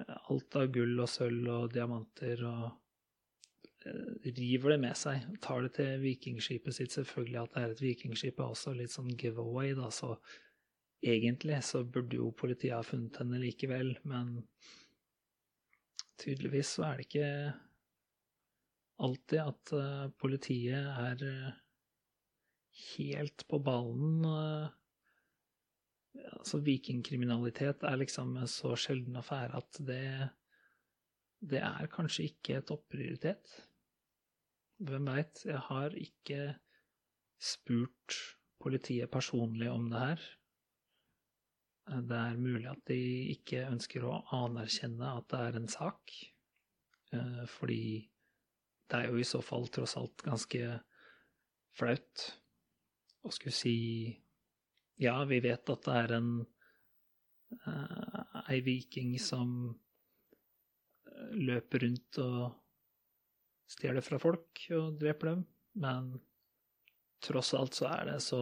alt 0.05 0.57
av 0.59 0.67
gull 0.73 0.99
og 0.99 1.09
sølv 1.09 1.47
og 1.53 1.71
diamanter 1.73 2.43
og 2.47 2.67
river 4.37 4.73
det 4.73 4.79
med 4.81 4.97
seg. 4.99 5.23
Tar 5.43 5.63
det 5.65 5.73
til 5.77 6.01
vikingskipet 6.01 6.75
sitt. 6.75 6.93
Selvfølgelig 6.95 7.39
at 7.43 7.53
det 7.53 7.63
er 7.63 7.75
et 7.75 7.83
vikingskip 7.83 8.41
er 8.41 8.51
også 8.51 8.73
litt 8.75 8.93
sånn 8.93 9.13
giveaway, 9.15 9.73
da, 9.77 9.89
så 9.93 10.15
egentlig 11.05 11.61
så 11.65 11.83
burde 11.85 12.19
jo 12.19 12.31
politiet 12.35 12.75
ha 12.75 12.81
funnet 12.85 13.19
henne 13.21 13.39
likevel, 13.41 13.93
men 14.09 14.41
tydeligvis 16.17 16.73
så 16.77 16.87
er 16.87 16.97
det 16.97 17.07
ikke 17.07 17.31
alltid 19.05 19.41
at 19.43 19.73
uh, 19.77 20.07
politiet 20.17 20.89
er 20.89 21.21
uh, 21.21 21.59
helt 22.97 23.45
på 23.49 23.61
ballen. 23.61 24.25
Altså 26.37 26.61
Vikingkriminalitet 26.63 27.83
er 27.87 27.99
liksom 27.99 28.35
en 28.37 28.49
så 28.51 28.75
sjelden 28.79 29.17
affære 29.19 29.59
at 29.59 29.79
det, 29.87 30.29
det 31.41 31.61
er 31.63 31.91
kanskje 31.93 32.29
ikke 32.31 32.61
topprioritet. 32.67 33.53
Hvem 34.77 35.09
veit? 35.09 35.43
Jeg 35.45 35.61
har 35.69 35.95
ikke 35.97 36.41
spurt 37.41 38.17
politiet 38.61 39.11
personlig 39.11 39.69
om 39.71 39.89
det 39.91 40.03
her. 40.03 40.27
Det 41.87 42.19
er 42.19 42.41
mulig 42.41 42.67
at 42.69 42.83
de 42.89 42.99
ikke 43.33 43.63
ønsker 43.69 44.03
å 44.03 44.19
anerkjenne 44.35 45.13
at 45.21 45.29
det 45.31 45.39
er 45.39 45.59
en 45.59 45.69
sak, 45.71 46.13
eh, 47.15 47.43
fordi 47.47 48.09
det 48.91 48.99
er 48.99 49.11
jo 49.11 49.21
i 49.21 49.27
så 49.27 49.39
fall 49.43 49.69
tross 49.71 49.95
alt 49.99 50.23
ganske 50.25 50.61
flaut 51.77 52.25
å 53.23 53.31
skulle 53.31 53.55
si 53.55 53.77
ja, 55.01 55.17
vi 55.29 55.41
vet 55.43 55.69
at 55.69 55.83
det 55.85 55.97
er 56.03 56.13
en 56.17 56.31
uh, 57.67 58.39
ei 58.47 58.61
viking 58.65 59.15
som 59.21 59.51
løper 61.37 61.85
rundt 61.85 62.19
og 62.21 62.41
stjeler 63.67 64.05
fra 64.05 64.19
folk 64.21 64.63
og 64.77 64.97
dreper 65.01 65.33
dem, 65.33 65.43
men 65.83 66.09
tross 67.23 67.53
alt 67.57 67.77
så 67.77 67.89
er 67.91 68.11
det 68.13 68.19
så 68.25 68.41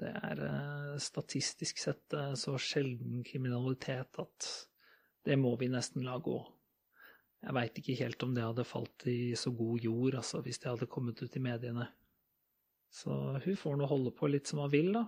Det 0.00 0.08
er 0.08 0.38
uh, 0.40 0.94
statistisk 0.96 1.76
sett 1.76 2.14
uh, 2.16 2.32
så 2.32 2.54
sjelden 2.56 3.20
kriminalitet 3.20 4.16
at 4.22 4.46
det 5.28 5.36
må 5.36 5.50
vi 5.60 5.68
nesten 5.68 6.06
la 6.06 6.14
gå. 6.16 6.38
Jeg 7.44 7.56
veit 7.56 7.80
ikke 7.82 7.96
helt 7.98 8.24
om 8.24 8.32
det 8.32 8.46
hadde 8.46 8.64
falt 8.64 9.04
i 9.12 9.34
så 9.36 9.52
god 9.52 9.84
jord, 9.84 10.16
altså, 10.22 10.40
hvis 10.40 10.60
det 10.62 10.70
hadde 10.70 10.88
kommet 10.88 11.20
ut 11.20 11.36
i 11.36 11.42
mediene. 11.44 11.84
Så 12.90 13.14
hun 13.44 13.56
får 13.56 13.78
nå 13.78 13.86
holde 13.86 14.12
på 14.14 14.28
litt 14.30 14.50
som 14.50 14.64
hun 14.64 14.72
vil, 14.72 14.92
da. 14.96 15.04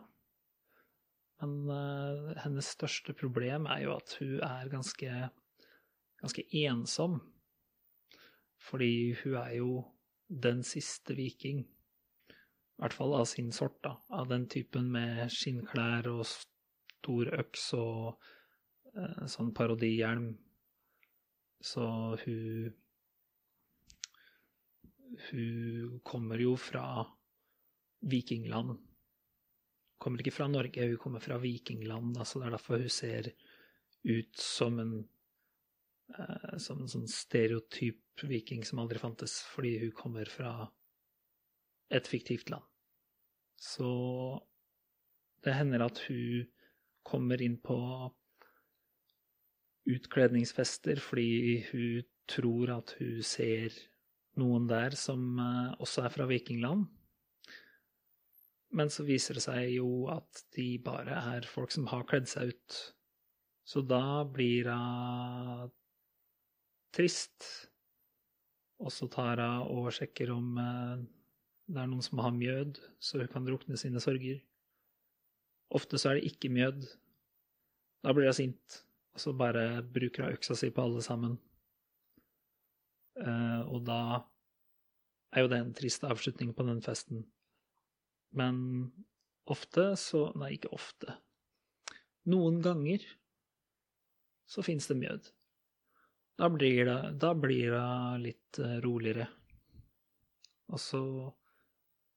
Men 1.42 1.54
uh, 1.66 2.32
hennes 2.44 2.68
største 2.76 3.14
problem 3.18 3.66
er 3.66 3.82
jo 3.88 3.96
at 3.96 4.14
hun 4.20 4.36
er 4.46 4.70
ganske, 4.70 5.14
ganske 6.22 6.44
ensom. 6.62 7.18
Fordi 8.62 9.16
hun 9.24 9.34
er 9.40 9.56
jo 9.58 9.72
den 10.30 10.62
siste 10.62 11.16
viking, 11.18 11.64
i 11.66 12.82
hvert 12.82 12.94
fall 12.94 13.16
av 13.18 13.26
sin 13.30 13.50
sort, 13.54 13.80
da. 13.82 13.96
Av 14.14 14.30
den 14.30 14.46
typen 14.50 14.86
med 14.94 15.26
skinnklær 15.34 16.06
og 16.12 16.22
stor 16.30 17.32
øks 17.40 17.66
og 17.78 18.22
uh, 18.94 19.26
sånn 19.26 19.50
parodihjelm. 19.56 20.30
Så 21.62 21.88
hun 22.24 22.78
Hun 25.28 25.98
kommer 26.08 26.40
jo 26.40 26.54
fra 26.56 27.04
vikingland. 28.02 28.76
Kommer 30.02 30.22
ikke 30.22 30.34
fra 30.34 30.48
Norge, 30.50 30.88
hun 30.90 31.00
kommer 31.00 31.22
fra 31.22 31.38
vikingland. 31.42 32.16
Altså 32.18 32.40
det 32.40 32.48
er 32.48 32.56
derfor 32.56 32.82
hun 32.82 32.92
ser 32.92 33.32
ut 34.02 34.38
som 34.38 34.78
en 34.82 34.94
eh, 36.18 36.56
som 36.58 36.82
en 36.82 36.90
sånn 36.90 37.08
stereotyp 37.10 38.24
viking 38.28 38.64
som 38.66 38.82
aldri 38.82 39.00
fantes, 39.00 39.40
fordi 39.54 39.76
hun 39.84 39.94
kommer 39.96 40.28
fra 40.28 40.52
et 41.92 42.08
fiktivt 42.08 42.50
land. 42.50 42.66
Så 43.62 43.88
det 45.44 45.54
hender 45.54 45.86
at 45.86 46.02
hun 46.08 46.48
kommer 47.06 47.42
inn 47.42 47.58
på 47.62 47.78
utkledningsfester 49.90 51.00
fordi 51.02 51.62
hun 51.72 52.04
tror 52.30 52.70
at 52.76 52.94
hun 53.00 53.22
ser 53.26 53.74
noen 54.38 54.68
der 54.70 54.94
som 54.98 55.38
eh, 55.42 55.72
også 55.82 56.06
er 56.06 56.14
fra 56.14 56.26
vikingland. 56.30 56.86
Men 58.72 58.90
så 58.92 59.04
viser 59.04 59.36
det 59.36 59.44
seg 59.44 59.74
jo 59.74 60.06
at 60.12 60.44
de 60.56 60.66
bare 60.84 61.18
er 61.36 61.48
folk 61.48 61.72
som 61.74 61.88
har 61.90 62.06
kledd 62.08 62.30
seg 62.30 62.54
ut. 62.54 62.78
Så 63.68 63.82
da 63.84 64.24
blir 64.24 64.70
hun 64.72 65.72
trist. 66.96 67.46
Og 68.82 68.90
så 68.92 69.06
tar 69.12 69.42
hun 69.42 69.68
og 69.76 69.92
sjekker 69.94 70.32
om 70.34 70.56
eh, 70.58 71.04
det 71.72 71.78
er 71.78 71.88
noen 71.88 72.04
som 72.04 72.20
har 72.20 72.34
mjød, 72.34 72.80
så 73.00 73.20
hun 73.20 73.30
kan 73.30 73.46
drukne 73.46 73.78
sine 73.78 74.00
sorger. 74.02 74.40
Ofte 75.72 76.00
så 76.00 76.10
er 76.10 76.18
det 76.18 76.32
ikke 76.32 76.50
mjød. 76.52 76.82
Da 78.02 78.12
blir 78.12 78.28
hun 78.28 78.36
sint, 78.36 78.82
og 79.14 79.22
så 79.22 79.32
bare 79.36 79.84
bruker 79.86 80.26
hun 80.26 80.36
øksa 80.36 80.56
si 80.58 80.72
på 80.74 80.84
alle 80.84 81.04
sammen. 81.04 81.38
Eh, 83.20 83.62
og 83.68 83.84
da 83.86 84.00
er 85.32 85.44
jo 85.44 85.52
det 85.52 85.62
en 85.62 85.74
trist 85.76 86.04
avslutning 86.04 86.52
på 86.56 86.66
den 86.66 86.82
festen. 86.84 87.22
Men 88.38 88.56
ofte 89.52 89.92
så 90.00 90.30
Nei, 90.38 90.54
ikke 90.56 90.72
ofte. 90.74 91.18
Noen 92.32 92.60
ganger 92.62 93.04
så 94.48 94.62
fins 94.64 94.86
det 94.90 94.98
mjød. 95.00 95.28
Da 96.38 96.48
blir 96.52 96.84
det, 96.88 96.98
da 97.20 97.32
blir 97.36 97.74
det 97.74 98.22
litt 98.22 98.58
eh, 98.62 98.78
roligere. 98.84 99.26
Og 100.72 100.80
så 100.80 101.02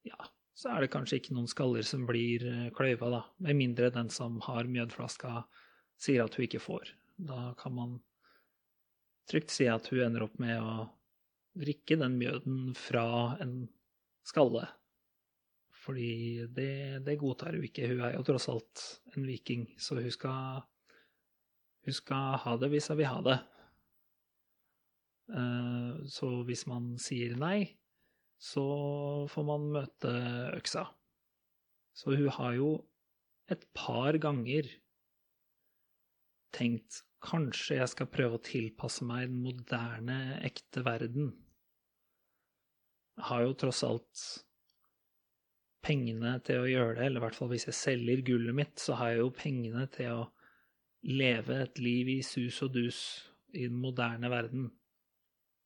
ja, 0.05 0.27
så 0.55 0.71
er 0.71 0.85
det 0.85 0.91
kanskje 0.93 1.19
ikke 1.19 1.35
noen 1.35 1.49
skaller 1.51 1.85
som 1.87 2.05
blir 2.07 2.45
eh, 2.47 2.67
kløyva, 2.75 3.09
da. 3.11 3.21
Med 3.43 3.59
mindre 3.59 3.91
den 3.93 4.11
som 4.13 4.37
har 4.45 4.69
mjødflaska, 4.71 5.41
sier 5.99 6.25
at 6.25 6.37
hun 6.37 6.47
ikke 6.47 6.63
får. 6.63 6.93
Da 7.17 7.53
kan 7.59 7.75
man 7.75 7.97
trygt 9.29 9.51
si 9.51 9.67
at 9.71 9.89
hun 9.91 10.05
ender 10.05 10.27
opp 10.27 10.37
med 10.39 10.61
å 10.61 10.87
drikke 11.59 11.97
den 11.99 12.17
mjøden 12.19 12.73
fra 12.77 13.05
en 13.43 13.65
skalle. 14.27 14.67
Fordi 15.85 16.45
det, 16.49 17.03
det 17.05 17.19
godtar 17.21 17.53
hun 17.53 17.65
ikke. 17.67 17.89
Hun 17.91 18.01
er 18.07 18.15
jo 18.15 18.23
tross 18.25 18.47
alt 18.49 18.85
en 19.13 19.27
viking, 19.27 19.67
så 19.77 19.99
hun 19.99 20.13
skal, 20.13 20.63
hun 21.85 21.97
skal 21.97 22.39
ha 22.41 22.55
det 22.61 22.71
hvis 22.73 22.89
hun 22.89 22.99
vil 23.01 23.11
ha 23.11 23.19
det. 23.27 23.37
Eh, 25.29 25.91
så 26.09 26.31
hvis 26.47 26.65
man 26.69 26.95
sier 27.01 27.37
nei, 27.37 27.59
så 28.41 28.65
får 29.31 29.47
man 29.47 29.69
møte 29.77 30.13
øksa. 30.57 30.87
Så 31.95 32.17
hun 32.17 32.33
har 32.39 32.57
jo 32.57 32.71
et 33.53 33.61
par 33.77 34.17
ganger 34.17 34.67
tenkt 36.55 37.03
kanskje 37.25 37.79
jeg 37.79 37.91
skal 37.91 38.09
prøve 38.11 38.37
å 38.37 38.45
tilpasse 38.45 39.05
meg 39.07 39.29
den 39.29 39.41
moderne, 39.43 40.17
ekte 40.45 40.83
verden. 40.85 41.31
Jeg 43.15 43.27
har 43.29 43.45
jo 43.45 43.55
tross 43.57 43.81
alt 43.87 44.25
pengene 45.85 46.37
til 46.45 46.63
å 46.63 46.69
gjøre 46.69 46.95
det, 46.97 47.05
eller 47.07 47.21
i 47.21 47.25
hvert 47.25 47.37
fall 47.37 47.51
hvis 47.51 47.67
jeg 47.69 47.77
selger 47.77 48.23
gullet 48.25 48.57
mitt, 48.57 48.79
så 48.81 48.97
har 48.99 49.13
jeg 49.13 49.21
jo 49.21 49.35
pengene 49.37 49.85
til 49.93 50.23
å 50.23 50.23
leve 51.05 51.61
et 51.67 51.79
liv 51.81 52.09
i 52.15 52.21
sus 52.25 52.57
og 52.65 52.73
dus 52.73 52.99
i 53.53 53.67
den 53.67 53.77
moderne 53.79 54.31
verden. 54.31 54.69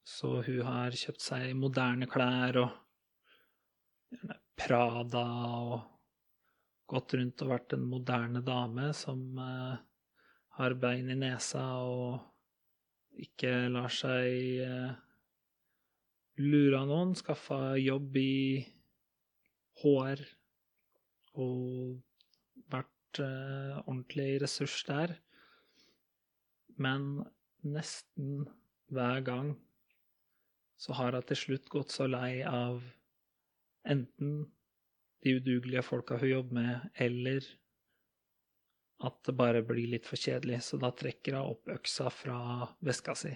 Så 0.04 0.40
hun 0.46 0.62
har 0.66 0.96
kjøpt 0.98 1.24
seg 1.24 1.54
moderne 1.58 2.10
klær 2.10 2.64
og 2.64 2.78
Prada 4.60 5.26
og 5.64 5.76
gått 6.90 7.14
rundt 7.16 7.44
og 7.46 7.52
vært 7.54 7.76
en 7.78 7.86
moderne 7.88 8.42
dame 8.44 8.90
som 8.98 9.22
eh, 9.40 9.78
har 10.58 10.76
bein 10.82 11.12
i 11.14 11.18
nesa 11.20 11.62
og 11.86 13.22
ikke 13.24 13.54
lar 13.72 13.94
seg 13.94 14.66
eh, 14.66 14.98
lure 16.42 16.82
av 16.82 16.90
noen, 16.90 17.14
skaffa 17.16 17.78
jobb 17.80 18.18
i 18.20 18.34
HR 19.80 20.22
og 21.40 21.98
vært 22.72 23.22
eh, 23.24 23.80
ordentlig 23.86 24.30
ressurs 24.44 24.78
der. 24.88 25.16
Men 26.80 27.26
nesten 27.66 28.48
hver 28.94 29.24
gang 29.28 29.54
så 30.80 30.96
har 30.96 31.18
hun 31.18 31.28
til 31.28 31.42
slutt 31.44 31.68
gått 31.72 31.92
så 31.92 32.08
lei 32.08 32.40
av 32.48 32.84
enten 33.90 34.48
de 35.24 35.36
udugelige 35.36 35.84
folka 35.84 36.20
hun 36.22 36.32
jobber 36.32 36.56
med, 36.62 36.88
eller 36.96 37.44
at 39.04 39.20
det 39.28 39.36
bare 39.36 39.64
blir 39.64 39.92
litt 39.92 40.08
for 40.08 40.20
kjedelig, 40.20 40.62
så 40.64 40.80
da 40.80 40.92
trekker 40.96 41.36
hun 41.36 41.54
opp 41.56 41.72
øksa 41.76 42.08
fra 42.12 42.40
veska 42.84 43.16
si 43.16 43.36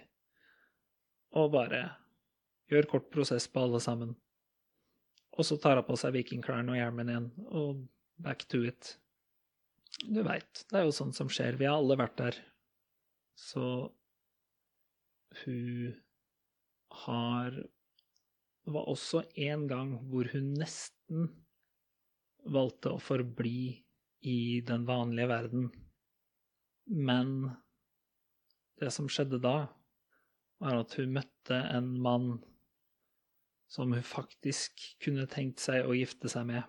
og 1.33 1.53
bare 1.53 1.81
gjør 2.71 2.88
kort 2.89 3.09
prosess 3.13 3.47
på 3.50 3.63
alle 3.65 3.81
sammen. 3.83 4.13
Og 5.33 5.47
så 5.47 5.57
tar 5.57 5.79
hun 5.79 5.87
på 5.87 5.97
seg 5.97 6.13
vikingklærne 6.17 6.75
og 6.75 6.77
hjelmen 6.77 7.09
igjen, 7.09 7.29
og 7.49 7.85
back 8.21 8.45
to 8.51 8.61
it. 8.69 8.95
Du 10.03 10.21
veit, 10.25 10.65
det 10.69 10.79
er 10.79 10.87
jo 10.87 10.95
sånt 10.95 11.17
som 11.17 11.29
skjer. 11.31 11.57
Vi 11.57 11.67
har 11.69 11.77
alle 11.79 11.97
vært 11.99 12.17
der. 12.19 12.39
Så 13.39 13.65
hun 15.43 15.95
har 17.03 17.63
Det 18.63 18.71
var 18.71 18.87
også 18.87 19.25
en 19.43 19.65
gang 19.67 19.89
hvor 20.07 20.29
hun 20.31 20.53
nesten 20.55 21.25
valgte 22.47 22.93
å 22.93 23.01
forbli 23.01 23.73
i 24.23 24.61
den 24.63 24.85
vanlige 24.87 25.27
verden. 25.27 25.65
Men 26.87 27.33
det 28.79 28.93
som 28.95 29.09
skjedde 29.11 29.41
da, 29.43 29.67
var 30.63 30.79
at 30.79 30.95
hun 30.95 31.11
møtte 31.17 31.59
en 31.75 31.89
mann 32.05 32.29
som 33.73 33.93
hun 33.93 34.05
faktisk 34.05 34.83
kunne 35.01 35.25
tenkt 35.29 35.63
seg 35.63 35.87
å 35.87 35.95
gifte 35.97 36.29
seg 36.29 36.45
med. 36.45 36.61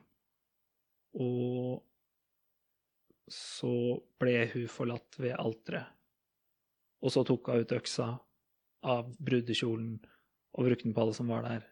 Og 1.21 1.83
så 3.29 3.75
ble 4.21 4.47
hun 4.55 4.71
forlatt 4.73 5.19
ved 5.21 5.37
alteret. 5.37 5.93
Og 7.05 7.13
så 7.13 7.25
tok 7.29 7.51
hun 7.53 7.61
ut 7.61 7.77
øksa 7.77 8.09
av 8.89 9.13
brudekjolen 9.21 9.99
og 10.55 10.69
brukte 10.69 10.89
den 10.89 10.97
på 10.97 11.05
alle 11.05 11.17
som 11.21 11.29
var 11.29 11.45
der. 11.45 11.69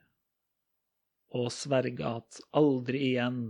Og 1.38 1.48
sverga 1.54 2.18
at 2.18 2.42
aldri 2.60 3.00
igjen, 3.14 3.42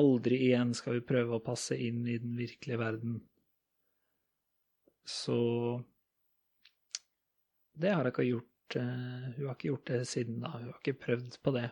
aldri 0.00 0.40
igjen 0.48 0.72
skal 0.76 0.96
vi 0.96 1.08
prøve 1.10 1.36
å 1.36 1.44
passe 1.44 1.76
inn 1.76 2.06
i 2.08 2.16
den 2.22 2.32
virkelige 2.38 2.80
verden. 2.80 3.20
Så 5.04 5.36
det 7.76 7.92
har 7.92 8.08
jeg 8.08 8.16
ikke 8.16 8.30
gjort. 8.30 8.57
Eh, 8.76 9.34
Hun 9.36 9.46
har 9.46 9.54
ikke 9.54 9.70
gjort 9.70 9.88
det 9.88 10.00
siden 10.08 10.40
da. 10.42 10.52
Hun 10.56 10.68
har 10.70 10.80
ikke 10.80 11.00
prøvd 11.06 11.38
på 11.42 11.54
det. 11.56 11.68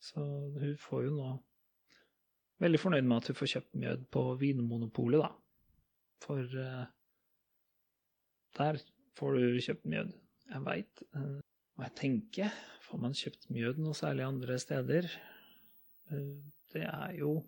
Så 0.00 0.22
hun 0.22 0.76
får 0.78 1.04
jo 1.08 1.14
nå 1.16 1.28
Veldig 2.58 2.78
fornøyd 2.82 3.06
med 3.06 3.20
at 3.20 3.28
hun 3.30 3.36
får 3.38 3.50
kjøpt 3.52 3.76
mjød 3.78 4.00
på 4.10 4.22
Vinmonopolet, 4.40 5.20
da. 5.22 5.28
For 6.24 6.42
uh, 6.58 6.88
der 8.58 8.80
får 9.14 9.36
du 9.38 9.60
kjøpt 9.62 9.86
mjød. 9.86 10.10
Jeg 10.48 10.64
veit 10.64 11.02
hva 11.12 11.86
jeg 11.86 11.94
tenker. 12.00 12.56
Får 12.82 12.98
man 13.04 13.14
kjøpt 13.14 13.46
mjød 13.54 13.78
noe 13.78 13.94
særlig 13.94 14.26
andre 14.26 14.58
steder? 14.58 15.06
Uh, 16.10 16.34
Det 16.74 16.82
er 16.82 17.14
jo 17.20 17.44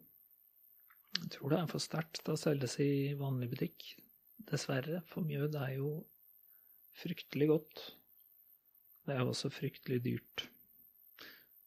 Jeg 1.19 1.31
tror 1.35 1.51
det 1.51 1.59
er 1.59 1.73
for 1.75 1.83
sterkt 1.83 2.31
å 2.31 2.39
selges 2.39 2.79
i 2.79 3.17
vanlig 3.19 3.51
butikk. 3.51 3.89
Dessverre, 4.47 5.03
for 5.11 5.27
mjød 5.27 5.59
er 5.59 5.73
jo 5.81 5.91
fryktelig 7.03 7.51
godt. 7.51 7.83
Det 9.07 9.15
er 9.15 9.23
jo 9.23 9.33
også 9.33 9.53
fryktelig 9.53 10.03
dyrt. 10.05 10.47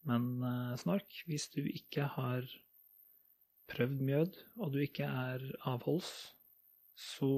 Men 0.08 0.28
eh, 0.44 0.74
snork, 0.80 1.22
hvis 1.28 1.48
du 1.54 1.62
ikke 1.64 2.08
har 2.16 2.48
prøvd 3.72 4.02
mjød, 4.04 4.40
og 4.60 4.74
du 4.74 4.82
ikke 4.84 5.08
er 5.08 5.44
avholds, 5.68 6.12
så 6.94 7.30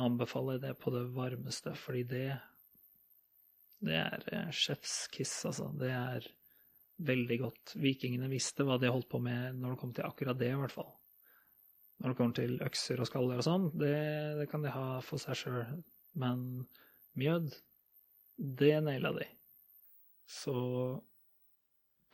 anbefaler 0.00 0.56
jeg 0.56 0.64
det 0.68 0.76
på 0.80 0.92
det 0.94 1.08
varmeste, 1.12 1.74
fordi 1.76 2.04
det 2.08 2.28
det 3.80 3.96
er 3.96 4.24
eh, 4.36 4.50
sjefskiss, 4.52 5.38
altså. 5.48 5.70
Det 5.80 5.90
er 5.94 6.26
veldig 7.00 7.38
godt. 7.40 7.74
Vikingene 7.80 8.28
visste 8.28 8.66
hva 8.68 8.76
de 8.80 8.90
holdt 8.92 9.08
på 9.08 9.20
med 9.24 9.56
når 9.56 9.74
det 9.74 9.80
kom 9.80 9.94
til 9.96 10.08
akkurat 10.08 10.40
det, 10.40 10.50
i 10.52 10.58
hvert 10.60 10.74
fall. 10.74 10.90
Når 12.00 12.12
det 12.12 12.18
kommer 12.18 12.36
til 12.36 12.60
økser 12.64 13.00
og 13.00 13.08
skaller 13.08 13.40
og 13.40 13.46
sånn, 13.46 13.66
det, 13.80 13.94
det 14.40 14.46
kan 14.52 14.64
de 14.64 14.72
ha 14.72 15.00
for 15.04 15.20
seg 15.20 15.38
sjøl. 15.40 15.80
Men 16.20 16.44
mjød, 17.20 17.54
det 18.40 18.76
naila 18.84 19.12
de. 19.18 19.26
Så 20.30 20.54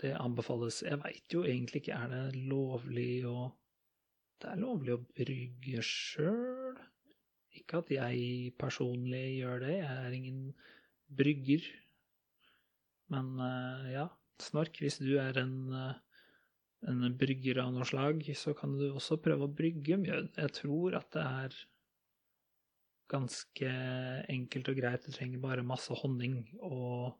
det 0.02 0.12
anbefales. 0.18 0.82
Jeg 0.84 1.00
veit 1.02 1.32
jo 1.32 1.44
egentlig 1.46 1.82
ikke, 1.82 1.96
er 1.96 2.12
det 2.12 2.42
lovlig 2.50 3.24
å 3.28 3.52
Det 4.36 4.50
er 4.52 4.58
lovlig 4.60 4.92
å 4.92 5.04
brygge 5.16 5.80
sjøl. 5.80 6.74
Ikke 7.56 7.78
at 7.80 7.88
jeg 7.94 8.50
personlig 8.60 9.38
gjør 9.38 9.62
det, 9.62 9.76
jeg 9.78 10.00
er 10.02 10.16
ingen 10.16 10.40
brygger. 11.08 11.64
Men 13.14 13.30
eh, 13.40 13.86
ja, 13.94 14.04
snork, 14.44 14.76
hvis 14.82 14.98
du 15.00 15.14
er 15.22 15.40
en, 15.40 15.56
eh, 15.72 16.20
en 16.92 17.16
brygger 17.16 17.62
av 17.62 17.72
noe 17.72 17.88
slag, 17.88 18.20
så 18.36 18.52
kan 18.58 18.76
du 18.76 18.90
også 18.90 19.16
prøve 19.24 19.48
å 19.48 19.54
brygge 19.62 19.96
mjød. 20.02 20.28
Jeg 20.36 20.54
tror 20.58 20.98
at 21.00 21.08
det 21.16 21.24
er 21.24 21.58
ganske 23.10 23.70
enkelt 24.32 24.70
og 24.72 24.80
greit. 24.80 25.06
Du 25.06 25.14
trenger 25.14 25.42
bare 25.42 25.66
masse 25.66 25.94
honning 26.02 26.42
og 26.60 27.14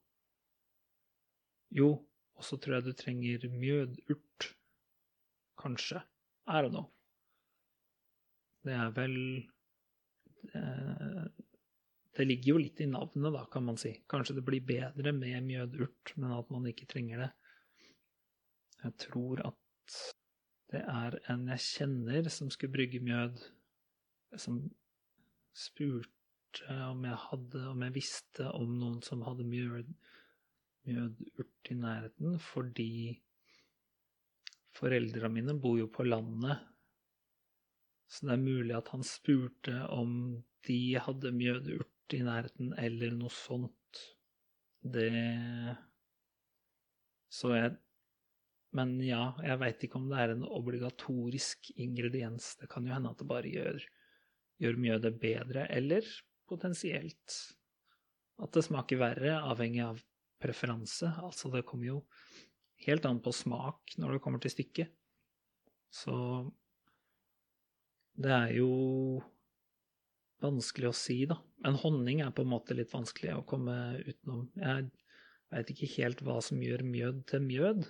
Jo, 1.75 1.88
og 2.38 2.44
så 2.46 2.57
tror 2.62 2.77
jeg 2.77 2.85
du 2.87 2.92
trenger 2.94 3.49
mjødurt. 3.51 4.53
Kanskje. 5.59 5.99
I 6.46 6.62
don't 6.62 6.70
know. 6.70 6.87
Det 8.62 8.75
er 8.75 8.92
vel 8.94 9.16
eh, 10.55 11.25
Det 12.16 12.27
ligger 12.27 12.53
jo 12.53 12.61
litt 12.62 12.81
i 12.81 12.87
navnet, 12.88 13.33
da, 13.35 13.42
kan 13.51 13.66
man 13.66 13.77
si. 13.81 13.92
Kanskje 14.09 14.38
det 14.38 14.46
blir 14.46 14.64
bedre 14.64 15.12
med 15.12 15.42
mjødurt, 15.44 16.14
men 16.16 16.33
at 16.38 16.55
man 16.55 16.70
ikke 16.70 16.88
trenger 16.88 17.27
det. 17.27 17.33
Jeg 18.85 18.94
tror 19.09 19.42
at 19.51 19.99
det 20.72 20.83
er 20.83 21.18
en 21.33 21.44
jeg 21.53 21.62
kjenner 21.66 22.31
som 22.33 22.49
skulle 22.51 22.75
brygge 22.75 23.03
mjød, 23.05 23.42
som 24.40 24.62
spurte 25.57 26.77
om 26.90 27.05
jeg 27.05 27.19
hadde, 27.27 27.62
om 27.71 27.85
jeg 27.87 27.95
visste 27.97 28.49
om 28.57 28.77
noen 28.81 29.01
som 29.05 29.25
hadde 29.27 29.47
mjød, 29.49 29.88
mjødurt 30.88 31.71
i 31.73 31.77
nærheten, 31.81 32.38
fordi 32.42 32.92
foreldra 34.77 35.31
mine 35.33 35.57
bor 35.61 35.79
jo 35.81 35.88
på 35.92 36.07
landet. 36.07 36.61
Så 38.07 38.29
det 38.29 38.37
er 38.37 38.45
mulig 38.45 38.77
at 38.77 38.92
han 38.95 39.05
spurte 39.07 39.81
om 39.92 40.12
de 40.66 40.81
hadde 41.03 41.35
mjødurt 41.35 42.14
i 42.14 42.23
nærheten, 42.27 42.73
eller 42.79 43.16
noe 43.16 43.33
sånt. 43.33 44.03
Det 44.87 45.11
Så 47.33 47.51
jeg 47.57 47.77
Men 48.77 48.99
ja, 49.01 49.33
jeg 49.40 49.59
veit 49.59 49.85
ikke 49.87 49.97
om 49.97 50.11
det 50.11 50.19
er 50.21 50.33
en 50.35 50.42
obligatorisk 50.45 51.71
ingrediens. 51.81 52.57
Det 52.61 52.69
kan 52.69 52.85
jo 52.85 52.92
hende 52.92 53.09
at 53.09 53.19
det 53.23 53.29
bare 53.31 53.49
gjør, 53.49 53.87
gjør 54.62 54.81
mjødet 54.81 55.14
bedre, 55.21 55.66
eller 55.73 56.07
potensielt 56.49 57.37
at 58.42 58.53
det 58.53 58.64
smaker 58.66 59.01
verre, 59.01 59.38
avhengig 59.49 59.83
av 59.85 60.03
preferanse. 60.42 61.09
Altså, 61.25 61.51
det 61.53 61.64
kommer 61.69 61.88
jo 61.88 62.01
helt 62.87 63.09
an 63.09 63.23
på 63.25 63.33
smak 63.33 63.97
når 64.01 64.16
det 64.16 64.23
kommer 64.25 64.42
til 64.42 64.53
stykket. 64.53 64.92
Så 65.92 66.16
det 68.16 68.33
er 68.33 68.53
jo 68.59 68.71
vanskelig 70.45 70.90
å 70.90 70.97
si, 70.97 71.23
da. 71.29 71.38
Men 71.64 71.79
honning 71.81 72.23
er 72.25 72.33
på 72.37 72.45
en 72.45 72.53
måte 72.53 72.77
litt 72.77 72.92
vanskelig 72.92 73.38
å 73.38 73.47
komme 73.49 73.77
utenom. 74.05 74.47
Jeg 74.61 74.90
veit 75.53 75.73
ikke 75.73 75.92
helt 75.97 76.23
hva 76.27 76.40
som 76.45 76.61
gjør 76.62 76.85
mjød 76.87 77.23
til 77.31 77.45
mjød, 77.47 77.87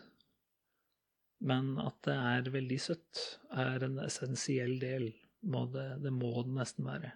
men 1.47 1.75
at 1.83 1.99
det 2.07 2.17
er 2.17 2.51
veldig 2.55 2.79
søtt, 2.81 3.23
er 3.53 3.85
en 3.85 3.99
essensiell 4.05 4.79
del. 4.81 5.11
Må 5.47 5.67
det, 5.71 5.87
det 6.03 6.13
må 6.15 6.33
det 6.43 6.57
nesten 6.57 6.87
være. 6.89 7.13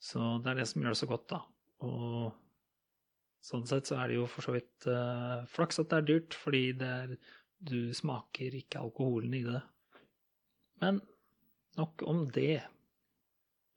Så 0.00 0.20
det 0.40 0.52
er 0.52 0.60
det 0.60 0.68
som 0.68 0.82
gjør 0.82 0.94
det 0.94 1.00
så 1.00 1.08
godt, 1.08 1.26
da. 1.32 1.40
Og 1.84 2.30
sånn 3.44 3.66
sett 3.68 3.88
så 3.88 4.00
er 4.00 4.10
det 4.10 4.18
jo 4.18 4.26
for 4.28 4.44
så 4.44 4.54
vidt 4.56 4.88
uh, 4.88 5.44
flaks 5.48 5.80
at 5.80 5.90
det 5.92 5.98
er 6.00 6.08
dyrt, 6.08 6.36
fordi 6.36 6.62
det 6.80 6.88
er, 6.88 7.14
du 7.70 7.92
smaker 7.96 8.56
ikke 8.56 8.80
alkoholen 8.80 9.36
i 9.36 9.44
det. 9.44 9.60
Men 10.80 11.00
nok 11.76 12.04
om 12.08 12.24
det. 12.32 12.62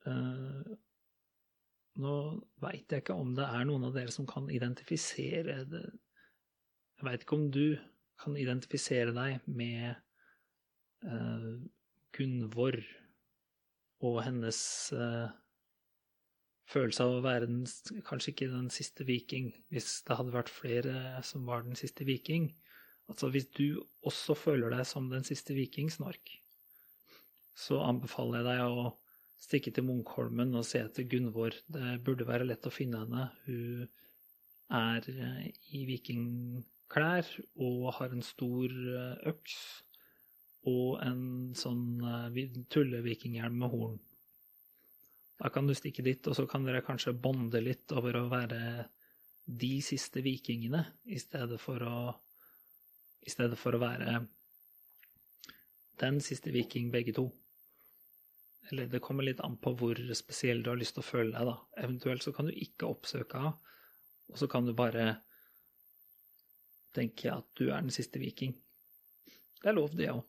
Uh, 0.08 0.76
nå 2.04 2.13
veit 2.63 2.91
jeg 2.91 3.04
ikke 3.04 3.15
om 3.15 3.36
det 3.38 3.45
er 3.45 3.67
noen 3.69 3.86
av 3.88 3.95
dere 3.95 4.12
som 4.12 4.28
kan 4.28 4.49
identifisere 4.52 5.62
det. 5.69 5.86
Jeg 6.97 7.08
veit 7.08 7.23
ikke 7.23 7.38
om 7.38 7.49
du 7.54 7.76
kan 8.23 8.36
identifisere 8.39 9.13
deg 9.15 9.43
med 9.52 9.95
uh, 11.08 11.60
Gunvor 12.15 12.80
og 14.04 14.20
hennes 14.26 14.60
eh, 14.96 15.32
følelse 16.70 17.06
av 17.06 17.18
å 17.18 17.24
være 17.24 17.48
den, 17.50 17.63
kanskje 18.08 18.34
ikke 18.34 18.52
den 18.52 18.70
siste 18.74 19.06
viking, 19.08 19.52
hvis 19.72 20.02
det 20.08 20.18
hadde 20.20 20.36
vært 20.36 20.52
flere 20.52 21.24
som 21.26 21.48
var 21.48 21.66
den 21.66 21.80
siste 21.80 22.08
viking. 22.08 22.52
Altså 23.12 23.30
hvis 23.34 23.50
du 23.56 23.84
også 24.08 24.36
føler 24.39 24.74
deg 24.74 24.86
som 24.88 25.10
den 25.12 25.26
siste 25.28 25.56
viking, 25.56 25.92
Snork, 25.92 26.36
så 27.54 27.82
anbefaler 27.86 28.42
jeg 28.42 28.48
deg 28.50 28.78
å 28.84 28.92
stikke 29.44 29.74
til 29.76 29.86
Munkholmen 29.88 30.56
og 30.58 30.66
se 30.68 30.82
etter 30.82 31.08
Gunvor. 31.10 31.56
Det 31.68 31.98
burde 32.06 32.28
være 32.28 32.48
lett 32.48 32.66
å 32.68 32.74
finne 32.74 33.04
henne. 33.04 33.28
Hun 33.46 33.88
er 34.74 35.10
eh, 35.12 35.50
i 35.76 35.84
vikingklær 35.89 37.28
og 37.62 37.89
har 38.00 38.16
en 38.16 38.26
stor 38.26 38.72
eh, 38.72 39.28
øks 39.34 39.58
og 40.69 40.99
en 41.04 41.23
sånn 41.58 42.04
eh, 42.08 42.58
tullevikinghjelm 42.71 43.58
med 43.63 43.73
horn. 43.73 43.97
Da 45.39 45.49
kan 45.52 45.67
du 45.67 45.73
stikke 45.76 46.06
dit, 46.06 46.28
og 46.30 46.38
så 46.38 46.45
kan 46.47 46.63
dere 46.67 46.86
kanskje 46.86 47.15
bonde 47.19 47.60
litt 47.63 47.91
over 47.91 48.19
å 48.19 48.30
være 48.32 48.86
de 49.43 49.73
siste 49.84 50.23
vikingene, 50.23 50.86
i 51.12 51.19
stedet 51.19 51.60
for 51.60 51.84
å 51.84 51.97
stedet 53.28 53.56
for 53.60 53.76
å 53.76 53.80
være 53.80 54.17
den 56.02 56.19
siste 56.23 56.52
viking, 56.52 56.89
begge 56.91 57.13
to. 57.15 57.28
Eller 58.71 58.88
det 58.91 59.04
kommer 59.04 59.23
litt 59.28 59.41
an 59.43 59.56
på 59.62 59.73
hvor 59.80 59.99
spesiell 60.15 60.63
du 60.63 60.71
har 60.71 60.80
lyst 60.80 60.97
til 60.97 61.04
å 61.04 61.08
føle 61.08 61.32
deg, 61.36 61.47
da. 61.47 61.56
Eventuelt 61.86 62.26
så 62.26 62.34
kan 62.36 62.49
du 62.49 62.56
ikke 62.56 62.89
oppsøke 62.89 63.39
henne, 63.39 63.78
og 64.32 64.39
så 64.39 64.47
kan 64.52 64.67
du 64.67 64.73
bare 64.76 65.17
tenke 66.95 67.32
at 67.34 67.47
du 67.60 67.67
er 67.69 67.82
den 67.82 67.93
siste 67.93 68.21
viking. 68.21 68.56
Det 69.60 69.71
er 69.71 69.78
lov, 69.78 69.95
det 69.97 70.12
òg. 70.12 70.23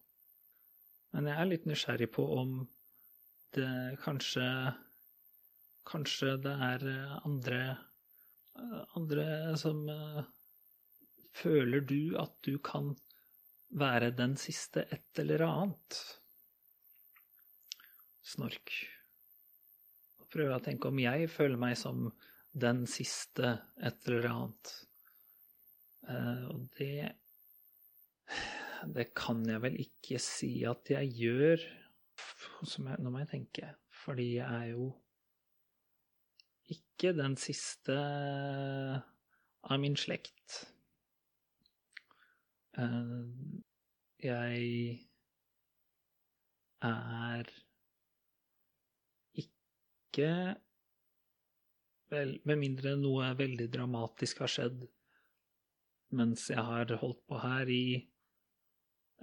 Men 1.15 1.31
jeg 1.31 1.39
er 1.41 1.51
litt 1.51 1.67
nysgjerrig 1.71 2.11
på 2.15 2.25
om 2.41 2.57
det 3.55 3.71
kanskje 4.03 4.47
Kanskje 5.85 6.39
det 6.41 6.55
er 6.65 6.85
andre 7.29 7.59
andre 8.97 9.27
som 9.61 9.85
Føler 11.35 11.83
du 11.83 12.15
at 12.21 12.35
du 12.47 12.57
kan 12.63 12.93
være 13.75 14.13
den 14.15 14.37
siste 14.39 14.85
et 14.95 15.19
eller 15.19 15.43
annet? 15.49 15.97
Snork. 18.25 18.71
Nå 20.19 20.29
prøver 20.31 20.53
jeg 20.53 20.61
å 20.61 20.65
tenke 20.69 20.93
om 20.93 21.03
jeg 21.03 21.27
føler 21.35 21.59
meg 21.61 21.75
som 21.81 22.07
den 22.55 22.85
siste 22.87 23.57
et 23.83 24.07
eller 24.07 24.31
annet. 24.31 24.73
Og 26.55 26.69
det 26.79 27.11
Det 28.93 29.09
kan 29.17 29.41
jeg 29.49 29.63
vel 29.63 29.79
ikke 29.81 30.19
si 30.21 30.65
at 30.69 30.91
jeg 30.93 31.11
gjør. 31.17 31.65
Jeg, 31.65 32.99
nå 33.01 33.11
må 33.11 33.23
jeg 33.23 33.31
tenke, 33.33 33.71
fordi 34.05 34.35
jeg 34.37 34.61
er 34.61 34.71
jo 34.75 34.91
ikke 36.71 37.15
den 37.17 37.37
siste 37.41 37.97
av 39.65 39.81
min 39.81 39.97
slekt. 39.99 40.61
Uh, 42.75 43.31
jeg 44.23 44.99
er 46.83 47.51
ikke 49.39 50.31
vel, 52.11 52.35
Med 52.45 52.59
mindre 52.59 52.97
noe 52.99 53.31
veldig 53.39 53.69
dramatisk 53.73 54.43
har 54.43 54.51
skjedd 54.51 54.85
mens 56.15 56.49
jeg 56.51 56.63
har 56.63 56.91
holdt 57.01 57.23
på 57.27 57.39
her 57.43 57.71
i 57.71 57.85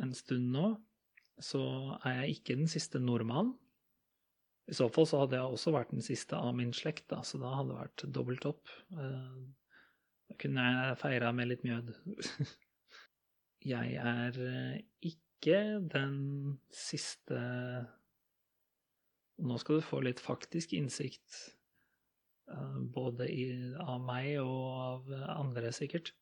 en 0.02 0.14
stund 0.18 0.52
nå, 0.54 0.70
så 1.42 1.62
er 2.06 2.22
jeg 2.22 2.38
ikke 2.38 2.58
den 2.60 2.70
siste 2.72 3.02
nordmannen. 3.02 3.56
I 4.72 4.76
så 4.78 4.88
fall 4.94 5.08
så 5.10 5.24
hadde 5.24 5.36
jeg 5.36 5.56
også 5.56 5.74
vært 5.76 5.90
den 5.92 6.04
siste 6.06 6.38
av 6.38 6.54
min 6.56 6.72
slekt, 6.76 7.08
da, 7.12 7.22
så 7.28 7.40
da 7.42 7.50
hadde 7.58 7.74
det 7.74 7.80
vært 7.80 8.04
dobbelt 8.16 8.46
opp. 8.48 8.70
Eh, 8.94 9.40
da 10.30 10.38
kunne 10.40 10.68
jeg 10.68 11.00
feira 11.02 11.32
med 11.36 11.50
litt 11.52 11.66
mjød. 11.68 11.96
Jeg 13.62 13.98
er 14.02 14.38
eh, 14.42 14.78
ikke 15.06 15.82
den 15.92 16.16
siste 16.74 17.38
Nå 19.42 19.58
skal 19.62 19.78
du 19.78 19.86
få 19.86 20.00
litt 20.06 20.22
faktisk 20.22 20.74
innsikt, 20.78 21.36
eh, 22.50 22.80
både 22.96 23.28
av 23.82 24.02
meg 24.06 24.40
og 24.42 24.66
av 24.72 25.14
andre, 25.36 25.70
sikkert. 25.74 26.14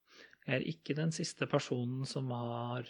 Jeg 0.46 0.58
er 0.58 0.68
ikke 0.72 0.98
den 0.98 1.14
siste 1.16 1.48
personen 1.48 2.04
som 2.08 2.32
har 2.34 2.88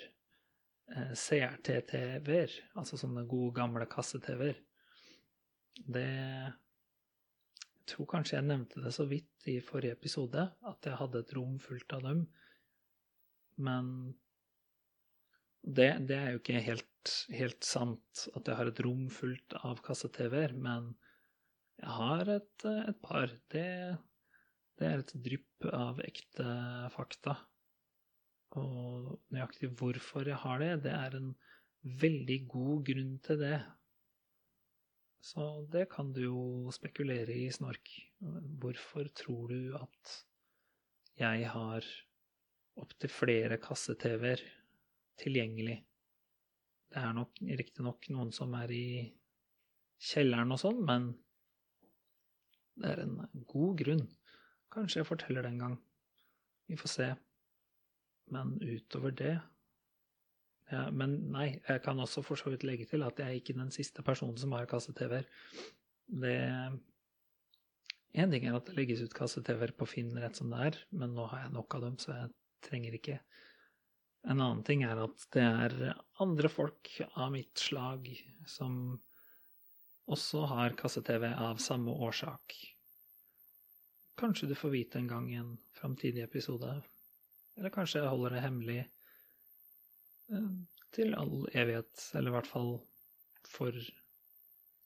CRT-TV-er, 0.89 2.56
altså 2.80 2.97
sånne 2.99 3.25
gode, 3.30 3.54
gamle 3.60 3.86
kasse-TV-er. 3.89 4.58
Det 5.80 6.08
Jeg 7.80 7.95
tror 7.95 8.08
kanskje 8.12 8.36
jeg 8.38 8.45
nevnte 8.45 8.82
det 8.84 8.91
så 8.93 9.06
vidt 9.10 9.47
i 9.49 9.60
forrige 9.65 9.95
episode, 9.97 10.43
at 10.69 10.86
jeg 10.86 10.97
hadde 10.99 11.23
et 11.23 11.32
rom 11.34 11.56
fullt 11.62 11.93
av 11.95 12.04
dem. 12.06 12.19
Men 13.58 13.88
det, 15.63 15.89
det 16.08 16.17
er 16.17 16.36
jo 16.36 16.41
ikke 16.41 16.62
helt, 16.63 17.13
helt, 17.34 17.63
sant 17.65 18.28
at 18.38 18.47
jeg 18.47 18.60
har 18.60 18.69
et 18.69 18.82
rom 18.86 19.08
fullt 19.13 19.58
av 19.65 19.82
kasse-TV-er, 19.86 20.54
men 20.54 20.93
jeg 21.80 21.95
har 21.97 22.32
et, 22.36 22.65
et 22.67 23.02
par. 23.04 23.34
Det, 23.52 23.67
det, 24.80 24.86
er 24.88 25.04
et 25.04 25.15
drypp 25.28 25.69
av 25.73 25.99
ekte 26.06 26.47
fakta. 26.95 27.36
Og 28.57 29.19
nøyaktig 29.33 29.69
hvorfor 29.77 30.25
jeg 30.25 30.39
har 30.41 30.62
det, 30.62 30.71
det 30.88 30.93
er 30.95 31.17
en 31.19 31.33
veldig 32.01 32.39
god 32.49 32.85
grunn 32.88 33.12
til 33.25 33.41
det. 33.43 33.59
Så 35.21 35.45
det 35.71 35.89
kan 35.91 36.13
du 36.15 36.21
jo 36.23 36.71
spekulere 36.73 37.35
i, 37.35 37.49
Snork. 37.51 37.91
Hvorfor 38.62 39.12
tror 39.15 39.51
du 39.51 39.75
at 39.77 40.15
jeg 41.19 41.49
har 41.51 41.85
opptil 42.79 43.12
flere 43.12 43.59
kasse-TV-er 43.62 44.41
tilgjengelig? 45.19 45.77
Det 46.89 47.01
er 47.03 47.13
nok 47.13 47.41
riktignok 47.43 48.07
noen 48.15 48.31
som 48.33 48.55
er 48.57 48.71
i 48.73 48.85
kjelleren 50.09 50.55
og 50.55 50.62
sånn, 50.62 50.79
men 50.88 51.12
det 52.79 52.93
er 52.95 53.03
en 53.03 53.43
god 53.51 53.75
grunn. 53.83 54.05
Kanskje 54.73 55.01
jeg 55.01 55.09
forteller 55.09 55.43
det 55.43 55.51
en 55.53 55.65
gang. 55.65 55.75
Vi 56.69 56.77
får 56.79 56.93
se. 56.95 57.09
Men 58.33 58.57
utover 58.61 59.15
det 59.15 59.37
ja, 60.69 60.83
men 60.93 61.15
nei, 61.33 61.47
jeg 61.65 61.81
kan 61.81 61.97
også 62.01 62.21
for 62.25 62.37
så 62.37 62.51
vidt 62.53 62.63
legge 62.67 62.85
til 62.89 63.01
at 63.01 63.17
jeg 63.17 63.25
er 63.25 63.39
ikke 63.39 63.57
den 63.57 63.71
siste 63.73 64.03
personen 64.05 64.37
som 64.37 64.51
har 64.53 64.69
kasse-TV-er. 64.69 65.25
En 68.19 68.33
ting 68.33 68.45
er 68.45 68.57
at 68.57 68.69
det 68.69 68.75
legges 68.77 69.01
ut 69.01 69.15
kasse-TV-er 69.17 69.73
på 69.77 69.87
Finn 69.89 70.13
rett 70.21 70.37
som 70.37 70.53
det 70.53 70.61
er, 70.67 70.77
men 70.93 71.15
nå 71.17 71.25
har 71.31 71.47
jeg 71.47 71.55
nok 71.55 71.77
av 71.77 71.87
dem, 71.87 71.97
så 72.01 72.13
jeg 72.13 72.29
trenger 72.69 72.99
ikke. 72.99 73.17
En 74.29 74.37
annen 74.37 74.61
ting 74.67 74.83
er 74.85 75.01
at 75.01 75.25
det 75.33 75.45
er 75.47 75.75
andre 76.21 76.51
folk 76.51 76.91
av 77.15 77.31
mitt 77.33 77.57
slag 77.57 78.09
som 78.49 78.99
også 80.09 80.43
har 80.53 80.77
kasse-TV 80.77 81.31
av 81.31 81.61
samme 81.63 81.93
årsak. 82.05 82.53
Kanskje 84.19 84.51
du 84.51 84.55
får 84.57 84.73
vite 84.73 85.01
en 85.01 85.09
gang 85.09 85.29
i 85.31 85.39
en 85.39 85.53
framtidig 85.79 86.25
episode. 86.25 86.75
Eller 87.59 87.73
kanskje 87.75 88.01
jeg 88.01 88.09
holder 88.09 88.37
det 88.37 88.45
hemmelig 88.45 88.79
Eh, 90.29 90.49
til 90.93 91.15
all 91.17 91.47
evighet, 91.57 92.05
eller 92.17 92.31
i 92.31 92.35
hvert 92.37 92.49
fall 92.49 92.71
for 93.49 93.75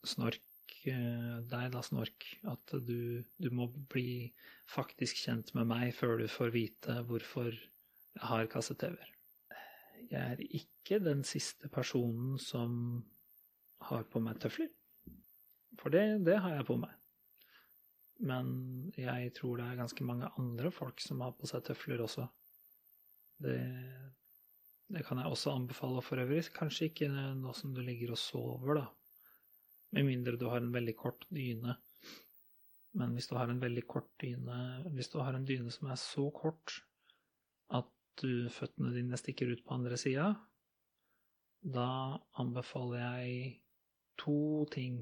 Snork, 0.07 0.75
eh, 0.87 1.35
deg 1.51 1.71
da, 1.73 1.81
Snork, 1.83 2.27
at 2.51 2.75
du, 2.87 3.23
du, 3.39 3.49
må 3.55 3.69
bli 3.91 4.31
faktisk 4.71 5.19
kjent 5.19 5.53
med 5.55 5.69
meg 5.71 5.93
før 5.95 6.19
du 6.19 6.27
får 6.31 6.53
vite 6.55 6.97
hvorfor 7.07 7.51
jeg 7.51 8.27
har 8.29 8.49
kasse-TV-er. 8.51 9.11
Jeg 10.11 10.35
er 10.35 10.43
ikke 10.43 10.99
den 11.01 11.23
siste 11.27 11.71
personen 11.71 12.35
som 12.39 12.75
har 13.87 14.03
på 14.11 14.19
meg 14.23 14.39
tøfler. 14.43 14.69
For 15.79 15.91
det, 15.91 16.03
det 16.27 16.37
har 16.43 16.59
jeg 16.59 16.67
på 16.67 16.77
meg. 16.79 16.91
Men 18.23 18.51
jeg 18.99 19.31
tror 19.35 19.57
det 19.59 19.65
er 19.65 19.79
ganske 19.79 20.05
mange 20.07 20.29
andre 20.39 20.71
folk 20.71 21.01
som 21.01 21.23
har 21.25 21.33
på 21.39 21.49
seg 21.49 21.63
tøfler 21.65 22.03
også. 22.03 22.27
Det 23.41 23.57
det 24.93 25.01
kan 25.07 25.17
jeg 25.17 25.31
også 25.31 25.53
anbefale 25.55 26.01
for 26.05 26.21
øvrig. 26.21 26.43
Kanskje 26.53 26.89
ikke 26.91 27.09
nå 27.09 27.53
som 27.57 27.73
du 27.73 27.81
ligger 27.81 28.13
og 28.13 28.19
sover, 28.21 28.77
da. 28.77 28.85
Med 29.93 30.05
mindre 30.05 30.37
du 30.37 30.47
har 30.51 30.61
en 30.61 30.73
veldig 30.73 30.93
kort 30.97 31.25
dyne. 31.33 31.77
Men 32.93 33.15
hvis 33.15 33.29
du 33.29 33.35
har 33.39 33.49
en 33.49 33.61
veldig 33.61 33.87
kort 33.89 34.09
dyne 34.21 34.83
Hvis 34.93 35.09
du 35.09 35.17
har 35.17 35.33
en 35.33 35.47
dyne 35.49 35.71
som 35.73 35.89
er 35.89 35.97
så 35.97 36.27
kort 36.29 36.75
at 37.73 37.89
du, 38.21 38.49
føttene 38.53 38.93
dine 38.93 39.17
stikker 39.17 39.49
ut 39.49 39.63
på 39.65 39.73
andre 39.73 39.97
sida, 39.97 40.27
da 41.63 42.19
anbefaler 42.37 42.99
jeg 43.01 43.63
to 44.21 44.67
ting 44.69 44.99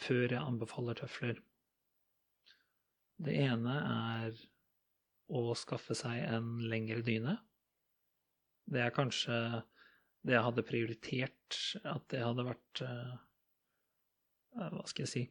før 0.00 0.24
jeg 0.30 0.40
anbefaler 0.40 0.96
tøfler. 0.96 1.42
Det 3.20 3.36
ene 3.44 3.76
er 3.90 4.40
å 5.28 5.54
skaffe 5.56 5.96
seg 5.96 6.20
en 6.28 6.58
lengre 6.70 7.02
dyne. 7.04 7.38
Det 8.64 8.82
er 8.84 8.94
kanskje 8.96 9.36
det 10.24 10.36
jeg 10.36 10.46
hadde 10.46 10.66
prioritert, 10.66 11.58
at 11.84 12.04
det 12.12 12.22
hadde 12.24 12.46
vært 12.48 12.84
eh, 12.84 13.14
Hva 14.54 14.84
skal 14.88 15.04
jeg 15.04 15.10
si 15.10 15.24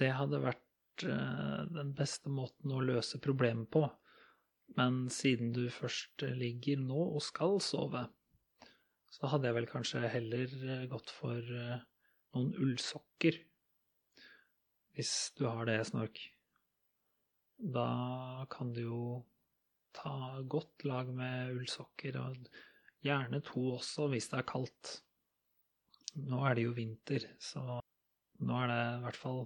Det 0.00 0.08
hadde 0.16 0.40
vært 0.40 1.04
eh, 1.04 1.60
den 1.76 1.92
beste 1.96 2.32
måten 2.32 2.72
å 2.72 2.80
løse 2.84 3.20
problemet 3.20 3.68
på. 3.72 3.84
Men 4.78 5.04
siden 5.12 5.52
du 5.52 5.66
først 5.72 6.24
ligger 6.24 6.80
nå 6.80 7.04
og 7.18 7.20
skal 7.24 7.58
sove, 7.60 8.06
så 9.12 9.28
hadde 9.28 9.50
jeg 9.50 9.58
vel 9.58 9.68
kanskje 9.68 10.08
heller 10.08 10.52
eh, 10.64 10.86
gått 10.88 11.12
for 11.12 11.36
eh, 11.36 11.82
noen 12.32 12.54
ullsokker. 12.56 13.42
Hvis 14.96 15.16
du 15.36 15.44
har 15.48 15.68
det, 15.68 15.82
Snork. 15.88 16.31
Da 17.62 18.46
kan 18.50 18.72
du 18.74 18.80
jo 18.82 19.02
ta 19.94 20.40
godt 20.42 20.82
lag 20.88 21.10
med 21.14 21.54
ullsokker, 21.54 22.16
og 22.18 22.48
gjerne 23.06 23.38
to 23.46 23.62
også 23.76 24.08
hvis 24.10 24.26
det 24.32 24.40
er 24.40 24.48
kaldt. 24.48 24.92
Nå 26.26 26.40
er 26.48 26.56
det 26.58 26.64
jo 26.66 26.74
vinter, 26.74 27.28
så 27.40 27.78
nå 28.42 28.56
er 28.58 28.72
det 28.72 28.80
i 28.82 29.02
hvert 29.06 29.16
fall 29.20 29.44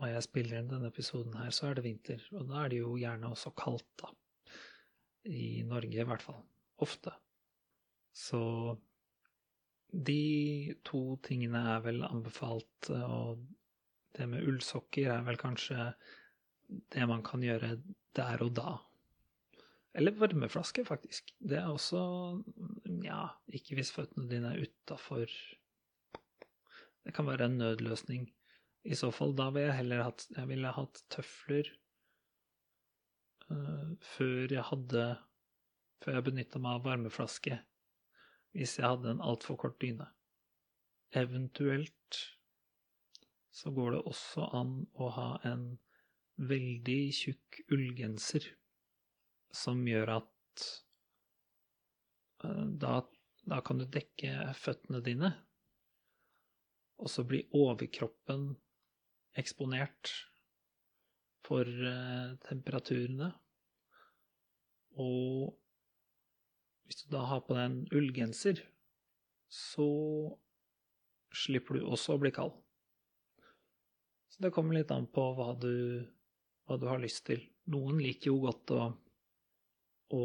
Når 0.00 0.08
jeg 0.08 0.24
spiller 0.24 0.58
inn 0.58 0.70
denne 0.70 0.88
episoden 0.88 1.34
her, 1.36 1.50
så 1.54 1.68
er 1.68 1.76
det 1.76 1.84
vinter, 1.84 2.22
og 2.32 2.48
da 2.48 2.62
er 2.62 2.72
det 2.72 2.78
jo 2.80 2.94
gjerne 2.98 3.28
også 3.28 3.52
kaldt, 3.54 3.90
da. 4.00 4.08
I 5.28 5.62
Norge, 5.68 6.00
i 6.00 6.06
hvert 6.08 6.24
fall. 6.24 6.40
Ofte. 6.82 7.12
Så 8.16 8.40
de 9.92 10.74
to 10.88 11.02
tingene 11.22 11.60
er 11.74 11.84
vel 11.84 12.00
anbefalt, 12.08 12.88
og 12.96 13.44
det 14.16 14.26
med 14.32 14.48
ullsokker 14.48 15.12
er 15.12 15.28
vel 15.28 15.38
kanskje 15.38 15.92
det 16.92 17.06
man 17.08 17.22
kan 17.26 17.42
gjøre 17.44 17.76
der 18.16 18.44
og 18.44 18.52
da. 18.56 18.76
Eller 19.94 20.16
varmeflaske, 20.16 20.84
faktisk. 20.88 21.34
Det 21.38 21.58
er 21.58 21.68
også 21.68 22.02
Ja, 23.04 23.26
ikke 23.52 23.76
hvis 23.76 23.92
føttene 23.92 24.28
dine 24.30 24.54
er 24.54 24.64
utafor 24.64 25.26
Det 27.04 27.14
kan 27.14 27.26
være 27.26 27.50
en 27.50 27.58
nødløsning. 27.58 28.30
I 28.84 28.94
så 28.94 29.10
fall, 29.10 29.36
da 29.36 29.50
ville 29.50 29.68
jeg 29.68 29.76
heller 29.82 30.02
hatt 30.02 30.26
Jeg 30.30 30.48
ville 30.48 30.72
hatt 30.72 31.04
tøfler 31.10 31.68
uh, 33.50 33.92
før 34.16 34.52
jeg 34.56 34.64
hadde 34.70 35.06
Før 36.02 36.18
jeg 36.18 36.26
benytta 36.30 36.58
meg 36.58 36.80
av 36.80 36.86
varmeflaske. 36.88 37.60
Hvis 38.52 38.78
jeg 38.78 38.88
hadde 38.88 39.12
en 39.12 39.22
altfor 39.22 39.56
kort 39.56 39.80
dyne. 39.80 40.08
Eventuelt 41.12 42.16
så 43.52 43.70
går 43.70 43.90
det 43.92 44.02
også 44.08 44.48
an 44.56 44.72
å 44.96 45.08
ha 45.12 45.28
en 45.44 45.66
veldig 46.48 47.00
tjukk 47.16 47.62
ullgenser 47.72 48.46
som 49.54 49.82
gjør 49.86 50.16
at 50.18 50.66
uh, 52.44 52.66
da, 52.82 52.98
da 53.48 53.60
kan 53.64 53.82
du 53.82 53.86
dekke 53.86 54.52
føttene 54.58 55.02
dine, 55.04 55.32
og 57.02 57.10
så 57.10 57.24
blir 57.26 57.50
overkroppen 57.56 58.52
eksponert 59.38 60.12
for 61.46 61.66
uh, 61.66 62.36
temperaturene. 62.46 63.32
Og 65.02 65.52
hvis 66.86 67.04
du 67.04 67.14
da 67.14 67.24
har 67.30 67.42
på 67.46 67.56
deg 67.56 67.70
en 67.70 67.78
ullgenser, 67.96 68.60
så 69.52 69.88
slipper 71.32 71.78
du 71.78 71.86
også 71.86 72.16
å 72.16 72.20
bli 72.22 72.32
kald. 72.34 72.52
Så 74.32 74.44
det 74.44 74.52
kommer 74.54 74.76
litt 74.76 74.92
an 74.94 75.06
på 75.12 75.24
hva 75.36 75.52
du, 75.60 75.72
hva 76.66 76.78
du 76.78 76.88
har 76.90 77.02
lyst 77.02 77.24
til. 77.28 77.42
Noen 77.72 78.00
liker 78.02 78.32
jo 78.32 78.40
godt 78.46 78.72
å, 78.74 78.82
å 80.16 80.24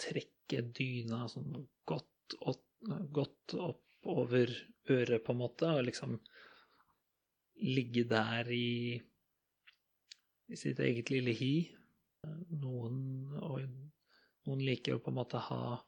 trekke 0.00 0.62
dyna 0.76 1.24
sånn 1.32 1.64
godt 1.88 2.36
opp, 2.40 2.66
godt 3.14 3.56
opp 3.58 4.08
over 4.08 4.50
øret, 4.92 5.22
på 5.24 5.32
en 5.32 5.40
måte, 5.40 5.70
og 5.70 5.86
liksom 5.86 6.18
ligge 7.64 8.04
der 8.10 8.50
i, 8.52 9.00
i 10.52 10.58
sitt 10.60 10.82
eget 10.84 11.12
lille 11.12 11.32
hi. 11.36 11.54
Noen, 12.60 12.98
og 13.40 13.64
noen 14.48 14.64
liker 14.64 14.96
jo 14.96 15.02
på 15.04 15.12
en 15.12 15.18
måte 15.20 15.40
ha 15.48 15.78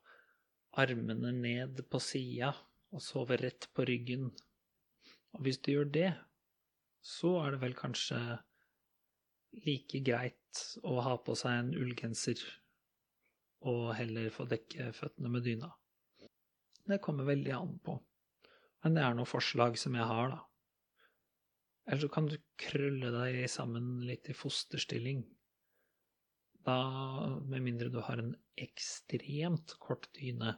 armene 0.77 1.33
ned 1.33 1.81
på 1.90 2.01
sida 2.03 2.53
og 2.92 3.03
sove 3.05 3.38
rett 3.40 3.69
på 3.77 3.85
ryggen. 3.88 4.29
Og 5.37 5.45
hvis 5.45 5.61
du 5.64 5.73
gjør 5.73 5.88
det, 5.92 6.11
så 7.05 7.37
er 7.42 7.55
det 7.55 7.62
vel 7.64 7.77
kanskje 7.77 8.19
like 9.64 10.01
greit 10.05 10.62
å 10.85 10.99
ha 11.05 11.16
på 11.23 11.37
seg 11.38 11.61
en 11.61 11.75
ullgenser 11.77 12.40
og 13.66 13.95
heller 13.99 14.29
få 14.35 14.47
dekke 14.51 14.90
føttene 14.97 15.31
med 15.33 15.47
dyna. 15.47 15.71
Det 16.87 17.01
kommer 17.03 17.27
veldig 17.27 17.55
an 17.57 17.79
på. 17.83 17.97
Men 18.85 18.95
det 18.95 19.03
er 19.03 19.16
noen 19.19 19.29
forslag 19.29 19.79
som 19.81 19.97
jeg 19.99 20.07
har, 20.07 20.37
da. 20.37 20.42
Eller 21.87 22.03
så 22.03 22.11
kan 22.12 22.29
du 22.31 22.37
krølle 22.61 23.11
deg 23.14 23.40
sammen 23.51 24.05
litt 24.07 24.29
i 24.31 24.37
fosterstilling. 24.37 25.25
Da, 26.66 26.77
med 27.47 27.62
mindre 27.62 27.90
du 27.95 28.01
har 28.03 28.23
en 28.23 28.35
ekstremt 28.59 29.77
kort 29.83 30.09
dyne, 30.19 30.57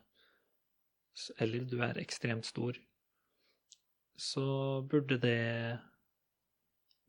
eller 1.40 1.66
du 1.68 1.78
er 1.84 2.00
ekstremt 2.00 2.48
stor, 2.48 2.76
så 4.18 4.46
burde 4.88 5.18
det 5.22 5.40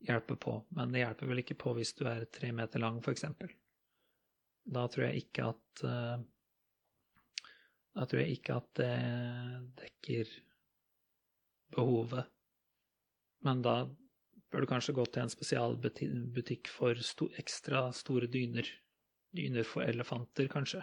hjelpe 0.06 0.36
på. 0.36 0.56
Men 0.76 0.92
det 0.92 1.04
hjelper 1.04 1.30
vel 1.30 1.42
ikke 1.42 1.58
på 1.60 1.74
hvis 1.76 1.94
du 1.98 2.04
er 2.08 2.26
tre 2.32 2.52
meter 2.56 2.82
lang, 2.82 3.00
f.eks. 3.02 3.26
Da 4.70 4.84
tror 4.92 5.06
jeg 5.06 5.24
ikke 5.24 5.48
at 5.50 5.84
uh, 5.88 6.20
Da 7.96 8.06
tror 8.06 8.22
jeg 8.22 8.36
ikke 8.38 8.58
at 8.60 8.68
det 8.78 8.92
dekker 9.80 10.36
behovet. 11.74 12.28
Men 13.46 13.62
da 13.64 13.74
bør 14.50 14.64
du 14.64 14.70
kanskje 14.70 14.94
gå 14.94 15.04
til 15.06 15.24
en 15.24 15.32
spesialbutikk 15.32 16.70
for 16.70 16.98
sto 17.06 17.30
ekstra 17.40 17.88
store 17.96 18.28
dyner. 18.30 18.66
Dyner 19.36 19.66
for 19.66 19.86
elefanter, 19.86 20.48
kanskje. 20.50 20.82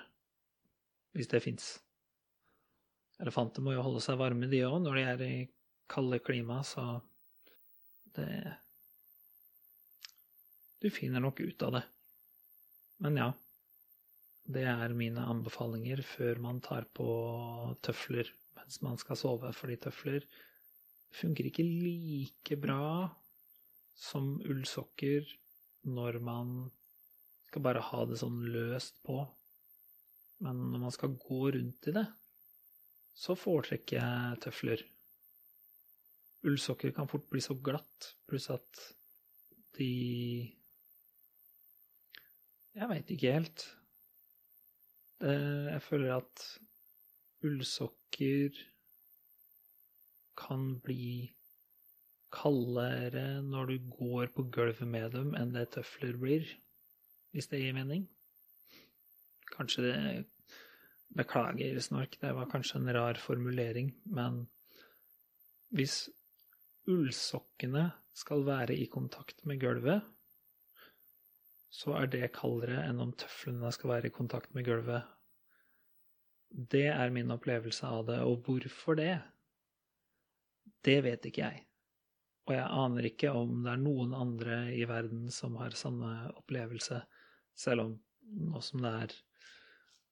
Hvis 1.16 1.30
det 1.32 1.44
fins. 1.44 1.68
Elefanter 3.24 3.64
må 3.66 3.74
jo 3.74 3.84
holde 3.84 4.04
seg 4.04 4.20
varme, 4.20 4.48
de 4.52 4.64
òg, 4.68 4.80
når 4.84 4.98
de 4.98 5.04
er 5.04 5.24
i 5.26 5.36
kalde 5.92 6.20
klima, 6.24 6.62
så 6.68 7.00
det 8.16 8.30
Du 10.80 10.90
finner 10.94 11.24
nok 11.24 11.40
ut 11.42 11.64
av 11.66 11.78
det. 11.78 11.84
Men 13.04 13.18
ja. 13.18 13.32
Det 14.48 14.64
er 14.64 14.94
mine 14.96 15.26
anbefalinger 15.28 16.00
før 16.08 16.40
man 16.40 16.62
tar 16.64 16.86
på 16.96 17.08
tøfler 17.84 18.30
mens 18.56 18.78
man 18.86 19.00
skal 19.02 19.20
sove, 19.20 19.50
fordi 19.52 19.76
tøfler 19.84 20.24
funker 21.18 21.50
ikke 21.50 21.66
like 21.68 22.56
bra 22.60 23.10
som 23.98 24.38
ullsokker 24.46 25.28
når 25.88 26.20
man 26.24 26.54
skal 27.48 27.64
bare 27.66 27.84
ha 27.90 28.04
det 28.08 28.20
sånn 28.22 28.40
løst 28.54 29.00
på. 29.08 29.20
Men 30.46 30.62
når 30.72 30.84
man 30.86 30.96
skal 30.96 31.16
gå 31.20 31.42
rundt 31.56 31.90
i 31.90 31.96
det, 31.96 32.06
så 33.18 33.36
foretrekker 33.40 33.98
jeg 33.98 34.42
tøfler. 34.46 34.84
Ullsokker 36.48 36.94
kan 36.96 37.10
fort 37.10 37.26
bli 37.32 37.42
så 37.44 37.58
glatt, 37.58 38.14
pluss 38.30 38.52
at 38.54 38.84
de 39.80 39.92
Jeg 42.78 42.90
veit 42.92 43.10
ikke 43.10 43.34
helt. 43.34 43.64
Det, 45.18 45.34
jeg 45.74 45.82
føler 45.82 46.12
at 46.20 46.44
ullsokker 47.48 48.60
kan 50.38 50.68
bli 50.86 51.32
kaldere 52.38 53.42
når 53.42 53.72
du 53.72 53.88
går 53.96 54.30
på 54.36 54.46
gulvet 54.54 54.86
med 54.86 55.16
dem, 55.16 55.34
enn 55.40 55.56
det 55.56 55.72
tøfler 55.74 56.20
blir, 56.22 56.46
hvis 57.34 57.50
det 57.50 57.64
gir 57.64 57.74
mening. 57.74 58.06
Kanskje 59.56 59.88
det 59.88 59.96
Beklager, 61.18 61.80
Snork, 61.82 62.18
det 62.22 62.34
var 62.36 62.50
kanskje 62.52 62.82
en 62.82 62.92
rar 62.94 63.18
formulering, 63.18 63.94
men 64.12 64.44
hvis 65.74 66.12
ullsokkene 66.86 67.88
skal 68.14 68.44
være 68.46 68.76
i 68.76 68.86
kontakt 68.92 69.40
med 69.48 69.62
gulvet, 69.64 70.04
så 71.74 71.94
er 72.00 72.10
det 72.12 72.34
kaldere 72.36 72.82
enn 72.88 73.02
om 73.04 73.14
tøflene 73.20 73.72
skal 73.76 73.94
være 73.96 74.10
i 74.10 74.16
kontakt 74.16 74.54
med 74.56 74.66
gulvet. 74.68 75.08
Det 76.50 76.88
er 76.94 77.14
min 77.14 77.34
opplevelse 77.34 77.88
av 77.88 78.08
det, 78.08 78.22
og 78.24 78.46
hvorfor 78.48 78.98
det? 79.00 79.18
Det 80.86 81.02
vet 81.04 81.28
ikke 81.28 81.44
jeg. 81.44 81.64
Og 82.48 82.56
jeg 82.56 82.68
aner 82.84 83.10
ikke 83.10 83.34
om 83.36 83.66
det 83.66 83.74
er 83.74 83.82
noen 83.84 84.14
andre 84.16 84.62
i 84.72 84.86
verden 84.88 85.28
som 85.34 85.58
har 85.60 85.76
samme 85.76 86.14
opplevelse, 86.38 87.02
selv 87.58 87.84
om 87.84 87.98
nå 88.28 88.62
som 88.64 88.84
det 88.84 88.94
er 89.04 89.18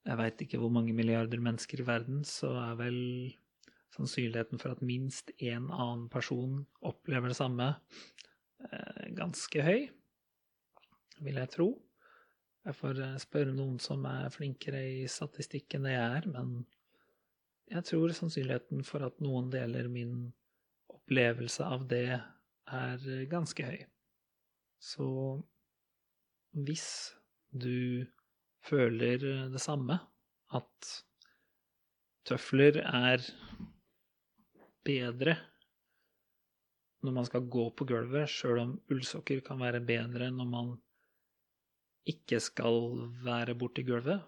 jeg 0.05 0.19
veit 0.19 0.41
ikke 0.43 0.59
hvor 0.61 0.69
mange 0.73 0.93
milliarder 0.93 1.41
mennesker 1.41 1.81
i 1.81 1.87
verden, 1.87 2.21
så 2.27 2.51
er 2.61 2.77
vel 2.77 2.99
sannsynligheten 3.95 4.61
for 4.61 4.75
at 4.75 4.83
minst 4.85 5.31
én 5.39 5.65
annen 5.71 6.05
person 6.13 6.59
opplever 6.85 7.31
det 7.31 7.37
samme, 7.39 7.71
eh, 8.69 9.05
ganske 9.17 9.63
høy, 9.65 9.87
vil 11.23 11.39
jeg 11.39 11.51
tro. 11.53 11.69
Jeg 12.65 12.77
får 12.79 13.01
eh, 13.05 13.17
spørre 13.21 13.53
noen 13.55 13.77
som 13.83 14.05
er 14.09 14.33
flinkere 14.33 14.81
i 15.01 15.03
statistikk 15.11 15.77
enn 15.77 15.89
jeg 15.89 16.01
er, 16.01 16.29
men 16.31 16.63
jeg 17.71 17.85
tror 17.89 18.13
sannsynligheten 18.13 18.85
for 18.85 19.05
at 19.07 19.21
noen 19.23 19.49
deler 19.53 19.89
min 19.89 20.15
opplevelse 20.91 21.65
av 21.65 21.85
det, 21.89 22.21
er 22.65 23.01
ganske 23.29 23.61
høy. 23.61 23.81
Så 24.81 25.05
hvis 26.65 26.87
du 27.53 28.05
føler 28.65 29.21
det 29.53 29.61
samme, 29.61 29.99
at 30.49 30.89
tøfler 32.25 32.79
er 32.81 33.21
bedre 34.85 35.35
når 37.05 37.13
man 37.19 37.27
skal 37.27 37.45
gå 37.53 37.67
på 37.77 37.85
gulvet, 37.85 38.31
sjøl 38.31 38.61
om 38.63 38.71
ullsokker 38.89 39.43
kan 39.45 39.61
være 39.61 39.83
bedre 39.85 40.31
når 40.33 40.47
man 40.49 40.71
ikke 42.05 42.39
skal 42.43 42.79
være 43.25 43.55
borti 43.57 43.83
gulvet, 43.87 44.21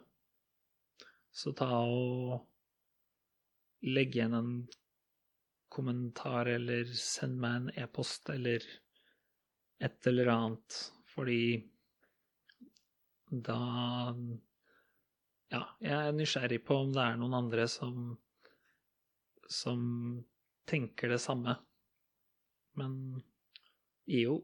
så 1.32 1.54
ta 1.58 1.70
og 1.86 2.40
legg 3.86 4.16
igjen 4.16 4.34
en 4.34 4.52
kommentar 5.70 6.50
eller 6.50 6.90
send 6.98 7.38
meg 7.42 7.58
en 7.60 7.84
e-post 7.84 8.32
eller 8.34 8.64
et 9.84 10.10
eller 10.10 10.34
annet, 10.34 10.82
fordi 11.14 11.42
da 13.30 13.62
Ja, 15.48 15.62
jeg 15.80 15.96
er 15.96 16.16
nysgjerrig 16.16 16.58
på 16.68 16.76
om 16.76 16.90
det 16.92 17.04
er 17.06 17.20
noen 17.20 17.36
andre 17.38 17.70
som 17.72 18.18
som 19.48 19.80
tenker 20.68 21.14
det 21.14 21.22
samme. 21.24 21.54
Men 22.76 23.22
jo 24.12 24.42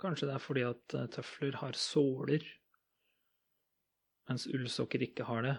kanskje 0.00 0.28
det 0.28 0.36
er 0.36 0.44
fordi 0.44 0.64
at 0.68 0.96
eh, 0.96 1.08
tøfler 1.14 1.58
har 1.62 1.78
såler, 1.78 2.44
mens 4.28 4.46
ullsokker 4.50 5.02
ikke 5.06 5.26
har 5.28 5.44
det. 5.46 5.56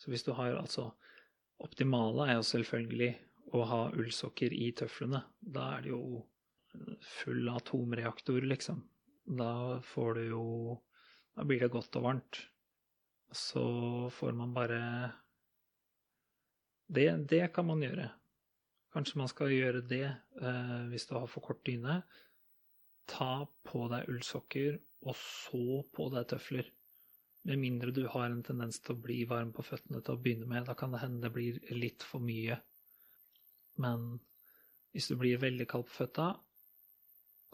Så 0.00 0.12
hvis 0.12 0.26
du 0.26 0.32
har 0.36 0.58
altså 0.58 0.92
Optimale 1.64 2.26
er 2.28 2.34
jo 2.36 2.42
selvfølgelig 2.44 3.14
å 3.56 3.62
ha 3.64 3.78
ullsokker 3.96 4.52
i 4.52 4.66
tøflene. 4.76 5.22
Da 5.40 5.70
er 5.78 5.86
det 5.86 5.92
jo 5.94 6.00
full 7.00 7.48
atomreaktor, 7.48 8.44
liksom. 8.44 8.82
Da 9.24 9.80
får 9.94 10.18
du 10.18 10.26
jo 10.28 10.44
Da 11.36 11.44
blir 11.44 11.60
det 11.60 11.72
godt 11.72 11.96
og 11.98 12.04
varmt. 12.06 12.38
Så 13.32 13.62
får 14.12 14.32
man 14.32 14.54
bare 14.56 14.78
det, 16.88 17.10
det 17.28 17.52
kan 17.52 17.66
man 17.68 17.82
gjøre. 17.84 18.06
Kanskje 18.94 19.18
man 19.20 19.28
skal 19.28 19.52
gjøre 19.52 19.82
det 19.84 20.06
eh, 20.06 20.86
hvis 20.88 21.04
du 21.10 21.12
har 21.18 21.26
for 21.28 21.44
kort 21.44 21.60
dyne. 21.66 21.98
Ta 23.10 23.46
på 23.66 23.86
deg 23.92 24.08
ullsokker, 24.10 24.78
og 25.06 25.16
så 25.20 25.82
på 25.94 26.08
deg 26.14 26.28
tøfler. 26.32 26.70
Med 27.46 27.60
mindre 27.62 27.92
du 27.94 28.06
har 28.10 28.26
en 28.26 28.42
tendens 28.42 28.80
til 28.82 28.96
å 28.96 29.02
bli 29.04 29.20
varm 29.30 29.52
på 29.54 29.62
føttene 29.66 30.00
til 30.02 30.16
å 30.16 30.22
begynne 30.22 30.48
med. 30.50 30.66
Da 30.66 30.74
kan 30.78 30.94
det 30.94 31.04
hende 31.04 31.22
det 31.22 31.34
blir 31.34 31.60
litt 31.78 32.02
for 32.02 32.24
mye. 32.24 32.58
Men 33.82 34.16
hvis 34.90 35.10
du 35.12 35.18
blir 35.20 35.38
veldig 35.38 35.68
kald 35.70 35.86
på 35.86 36.00
føtta, 36.00 36.32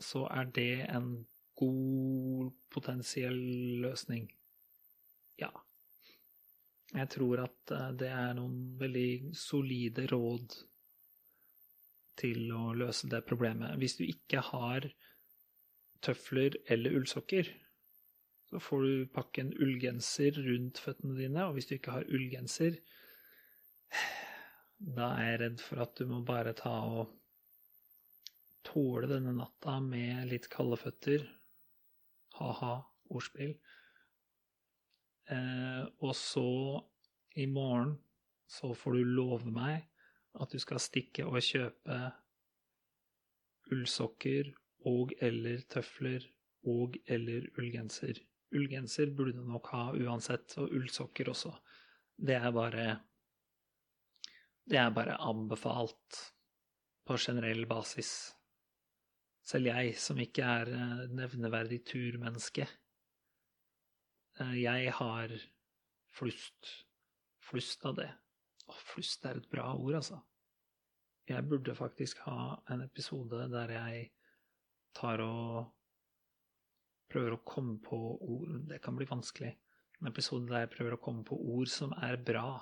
så 0.03 0.25
er 0.33 0.49
det 0.57 0.87
en 0.89 1.13
god 1.59 2.53
potensiell 2.73 3.39
løsning. 3.85 4.31
Ja. 5.41 5.51
Jeg 6.93 7.09
tror 7.13 7.45
at 7.47 7.73
eh, 7.73 7.89
det 8.01 8.11
er 8.13 8.35
noen 8.37 8.77
veldig 8.81 9.33
solide 9.37 10.07
råd 10.11 10.57
til 12.21 12.51
å 12.53 12.73
løse 12.77 13.09
det 13.13 13.23
problemet. 13.29 13.79
Hvis 13.81 13.97
du 14.01 14.05
ikke 14.05 14.43
har 14.53 14.89
tøfler 16.03 16.59
eller 16.71 16.99
ullsokker, 16.99 17.49
så 18.51 18.61
får 18.61 18.83
du 18.85 19.11
pakke 19.15 19.45
en 19.45 19.55
ullgenser 19.65 20.37
rundt 20.45 20.81
føttene 20.83 21.17
dine, 21.17 21.47
og 21.47 21.57
hvis 21.57 21.71
du 21.71 21.77
ikke 21.79 21.95
har 21.97 22.09
ullgenser, 22.11 22.77
da 24.99 25.13
er 25.17 25.29
jeg 25.31 25.41
redd 25.45 25.63
for 25.63 25.83
at 25.85 25.95
du 25.99 26.09
må 26.11 26.21
bare 26.27 26.53
ta 26.59 26.73
og 26.85 27.15
tåle 28.67 29.09
denne 29.11 29.35
natta 29.37 29.79
med 29.85 30.27
litt 30.31 30.49
kalde 30.53 30.79
føtter. 30.81 31.25
Ha-ha, 32.39 32.75
ordspill. 33.13 33.55
Eh, 35.33 35.85
og 36.03 36.15
så, 36.19 36.49
i 37.39 37.47
morgen, 37.47 37.97
så 38.49 38.73
får 38.77 38.99
du 38.99 39.15
love 39.17 39.53
meg 39.53 39.87
at 40.43 40.53
du 40.53 40.61
skal 40.61 40.81
stikke 40.81 41.25
og 41.29 41.41
kjøpe 41.45 41.99
ullsokker 43.73 44.53
og 44.89 45.15
eller 45.23 45.63
tøfler 45.71 46.25
og 46.69 46.97
eller 47.07 47.49
ullgenser. 47.59 48.19
Ullgenser 48.53 49.15
burde 49.17 49.37
du 49.39 49.47
nok 49.49 49.71
ha 49.73 49.87
uansett, 49.97 50.57
og 50.61 50.75
ullsokker 50.77 51.31
også. 51.33 51.55
Det 52.17 52.37
er 52.37 52.51
bare 52.53 53.01
Det 54.65 54.79
er 54.79 54.91
bare 54.95 55.19
anbefalt 55.19 56.21
på 57.05 57.17
generell 57.19 57.67
basis. 57.67 58.33
Selv 59.43 59.67
jeg, 59.67 59.97
som 59.99 60.21
ikke 60.23 60.43
er 60.43 60.69
eh, 60.71 61.09
nevneverdig 61.11 61.81
turmenneske, 61.85 62.69
eh, 64.39 64.63
jeg 64.63 64.93
har 64.95 65.35
flust. 66.15 66.71
Flust 67.43 67.83
av 67.85 67.97
det. 67.99 68.07
Å, 68.71 68.77
flust 68.93 69.27
er 69.27 69.41
et 69.41 69.49
bra 69.51 69.73
ord, 69.75 69.97
altså. 69.99 70.21
Jeg 71.27 71.49
burde 71.51 71.75
faktisk 71.75 72.23
ha 72.29 72.55
en 72.71 72.85
episode 72.87 73.49
der 73.51 73.75
jeg 73.75 74.07
tar 74.97 75.23
og 75.25 75.71
prøver 77.13 77.37
å 77.37 77.45
komme 77.45 77.77
på 77.85 77.99
ord 77.99 78.69
Det 78.71 78.81
kan 78.85 78.97
bli 78.97 79.07
vanskelig. 79.09 79.53
En 80.01 80.11
episode 80.11 80.49
der 80.51 80.65
jeg 80.65 80.73
prøver 80.77 80.97
å 80.97 81.03
komme 81.03 81.25
på 81.29 81.37
ord 81.37 81.71
som 81.71 81.93
er 82.03 82.17
bra. 82.19 82.61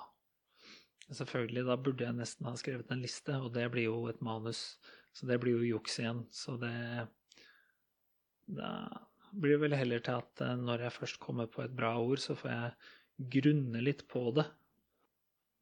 Selvfølgelig, 1.11 1.63
da 1.67 1.77
burde 1.79 2.05
jeg 2.05 2.15
nesten 2.15 2.47
ha 2.47 2.53
skrevet 2.59 2.91
en 2.93 3.01
liste, 3.03 3.35
og 3.35 3.51
det 3.55 3.65
blir 3.73 3.89
jo 3.89 4.05
et 4.11 4.21
manus. 4.23 4.77
Så 5.11 5.27
det 5.27 5.39
blir 5.43 5.57
jo 5.57 5.75
juks 5.75 5.99
igjen. 5.99 6.25
Så 6.31 6.57
det 6.61 7.07
Da 8.51 8.71
blir 9.31 9.55
det 9.55 9.61
vel 9.61 9.77
heller 9.79 10.01
til 10.03 10.19
at 10.19 10.41
eh, 10.43 10.57
når 10.59 10.87
jeg 10.87 10.97
først 10.97 11.19
kommer 11.23 11.47
på 11.47 11.63
et 11.63 11.75
bra 11.75 11.93
ord, 11.99 12.19
så 12.19 12.35
får 12.35 12.51
jeg 12.51 13.29
grunne 13.37 13.83
litt 13.83 14.03
på 14.11 14.25
det. 14.35 14.43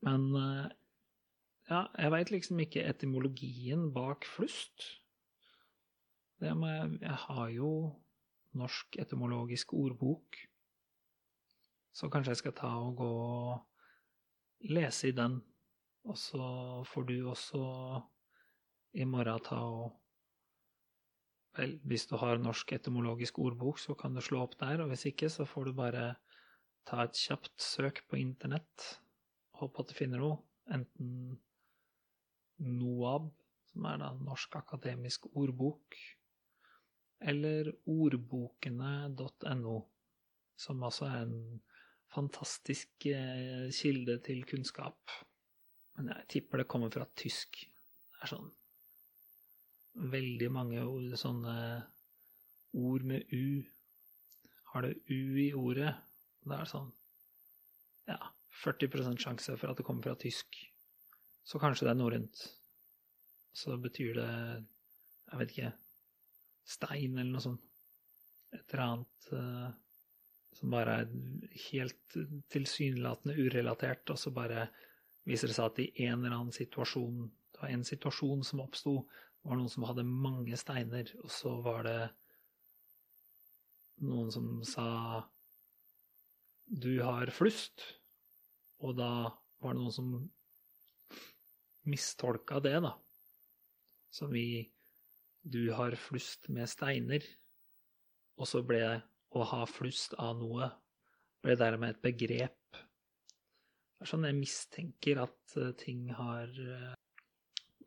Men 0.06 0.26
eh, 0.40 0.72
ja, 1.70 1.84
jeg 1.94 2.14
veit 2.16 2.32
liksom 2.34 2.64
ikke 2.64 2.86
etymologien 2.90 3.90
bak 3.94 4.26
flust. 4.26 4.88
Jeg 6.40 6.56
Jeg 7.02 7.18
har 7.28 7.50
jo 7.50 7.96
Norsk 8.56 8.96
etymologisk 8.98 9.74
ordbok, 9.74 10.38
så 11.94 12.10
kanskje 12.10 12.32
jeg 12.32 12.38
skal 12.38 12.54
ta 12.58 12.70
og 12.82 12.96
gå 12.98 13.10
og 13.10 14.70
lese 14.72 15.10
i 15.10 15.12
den. 15.12 15.42
Og 16.08 16.18
så 16.18 16.84
får 16.88 17.04
du 17.10 17.30
også 17.30 17.64
i 18.94 19.04
morgen 19.04 19.44
ta 19.46 19.56
og 19.56 19.98
Vel, 21.58 21.80
hvis 21.84 22.06
du 22.08 22.16
har 22.16 22.38
Norsk 22.38 22.72
etymologisk 22.72 23.40
ordbok, 23.40 23.80
så 23.82 23.96
kan 23.98 24.14
du 24.14 24.22
slå 24.22 24.44
opp 24.46 24.54
der, 24.60 24.84
og 24.84 24.92
hvis 24.92 25.08
ikke, 25.10 25.30
så 25.34 25.48
får 25.50 25.66
du 25.66 25.74
bare 25.74 26.04
ta 26.88 27.02
et 27.04 27.18
kjapt 27.18 27.56
søk 27.60 28.04
på 28.08 28.20
internett. 28.22 28.86
Håpe 29.60 29.82
at 29.82 29.90
du 29.90 29.96
finner 29.98 30.22
noe. 30.22 30.38
Enten 30.72 31.40
NOAB, 32.64 33.32
som 33.72 33.90
er 33.90 33.98
da 34.04 34.14
Norsk 34.22 34.56
akademisk 34.62 35.26
ordbok, 35.34 35.98
eller 37.20 37.72
ordbokene.no, 37.90 39.78
som 40.60 40.84
altså 40.84 41.08
er 41.10 41.26
en 41.26 41.60
fantastisk 42.14 43.06
eh, 43.12 43.68
kilde 43.76 44.20
til 44.26 44.46
kunnskap. 44.50 45.12
Men 45.98 46.14
jeg 46.14 46.30
tipper 46.36 46.64
det 46.64 46.70
kommer 46.72 46.92
fra 46.94 47.06
tysk. 47.20 47.60
Det 47.60 48.24
er 48.24 48.32
sånn 48.34 48.50
veldig 50.00 50.50
mange 50.54 50.84
ord, 50.86 51.12
sånne 51.20 51.56
ord 52.80 53.06
med 53.10 53.34
u. 53.36 53.62
Har 54.74 54.86
det 54.86 54.96
u 55.10 55.22
i 55.42 55.50
ordet, 55.58 55.92
da 56.46 56.60
er 56.60 56.64
det 56.64 56.72
sånn 56.72 56.92
ja, 58.10 58.20
40 58.64 59.20
sjanse 59.22 59.58
for 59.58 59.72
at 59.72 59.80
det 59.80 59.86
kommer 59.86 60.08
fra 60.08 60.18
tysk. 60.20 60.56
Så 61.44 61.60
kanskje 61.62 61.88
det 61.88 61.94
er 61.94 62.00
norrønt. 62.00 62.42
Så 63.54 63.76
betyr 63.82 64.16
det, 64.18 64.32
jeg 65.32 65.40
vet 65.42 65.54
ikke, 65.56 65.72
stein 66.70 67.18
eller 67.18 67.32
noe 67.34 67.44
sånt. 67.44 67.66
Et 68.54 68.74
eller 68.74 68.84
annet 68.86 69.32
uh, 69.34 69.70
som 70.58 70.74
bare 70.74 70.96
er 71.04 71.10
helt 71.70 72.18
tilsynelatende 72.52 73.38
urelatert, 73.38 74.10
og 74.10 74.20
så 74.20 74.34
bare 74.34 74.68
viser 75.30 75.52
det 75.52 75.58
seg 75.58 75.70
at 75.70 75.82
i 75.84 75.90
en 76.08 76.24
eller 76.24 76.36
annen 76.36 76.56
situasjon 76.56 77.28
Det 77.54 77.62
var 77.62 77.74
en 77.74 77.84
situasjon 77.84 78.44
som 78.48 78.62
oppsto, 78.64 78.94
det 79.40 79.50
var 79.50 79.58
noen 79.60 79.72
som 79.72 79.86
hadde 79.88 80.06
mange 80.08 80.58
steiner, 80.60 81.10
og 81.24 81.32
så 81.34 81.52
var 81.66 81.84
det 81.84 82.00
noen 84.08 84.32
som 84.32 84.62
sa 84.64 84.88
du 86.70 87.02
har 87.02 87.32
flust, 87.34 87.84
og 88.80 88.96
da 89.00 89.12
var 89.60 89.76
det 89.76 89.82
noen 89.82 89.96
som 89.96 90.12
mistolka 91.90 92.62
det, 92.64 92.78
da, 92.86 92.94
som 94.14 94.36
i 94.38 94.62
du 95.52 95.72
har 95.76 95.96
flust 96.00 96.50
med 96.54 96.70
steiner, 96.70 97.26
og 98.40 98.48
så 98.48 98.62
ble 98.66 98.84
å 99.36 99.46
ha 99.52 99.66
flust 99.70 100.16
av 100.18 100.38
noe 100.40 100.70
ble 101.44 101.56
dermed 101.60 101.94
et 101.94 102.02
begrep. 102.04 102.80
Det 104.00 104.06
er 104.06 104.12
sånn 104.14 104.28
jeg 104.28 104.38
mistenker 104.38 105.20
at 105.26 105.56
eh, 105.60 105.74
ting 105.80 106.08
har 106.16 106.48
eh, 106.48 106.94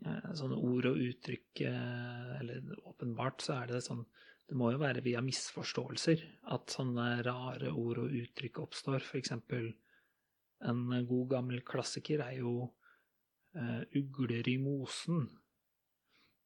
eh, 0.05 0.27
Sånne 0.37 0.59
ord 0.61 0.91
og 0.91 0.99
uttrykk 1.01 1.63
Eller 1.65 2.67
åpenbart 2.91 3.41
så 3.41 3.55
er 3.63 3.71
det 3.71 3.81
sånn 3.87 4.03
Det 4.45 4.59
må 4.61 4.69
jo 4.75 4.83
være 4.83 5.05
via 5.07 5.23
misforståelser 5.25 6.27
at 6.53 6.75
sånne 6.75 7.07
rare 7.25 7.73
ord 7.73 8.03
og 8.03 8.13
uttrykk 8.19 8.61
oppstår. 8.61 9.01
For 9.07 9.23
eksempel 9.23 9.71
en 10.69 10.83
god 11.09 11.31
gammel 11.31 11.63
klassiker 11.65 12.21
er 12.27 12.37
jo 12.43 12.67
ugler 13.97 14.51
i 14.53 14.59
mosen. 14.61 15.25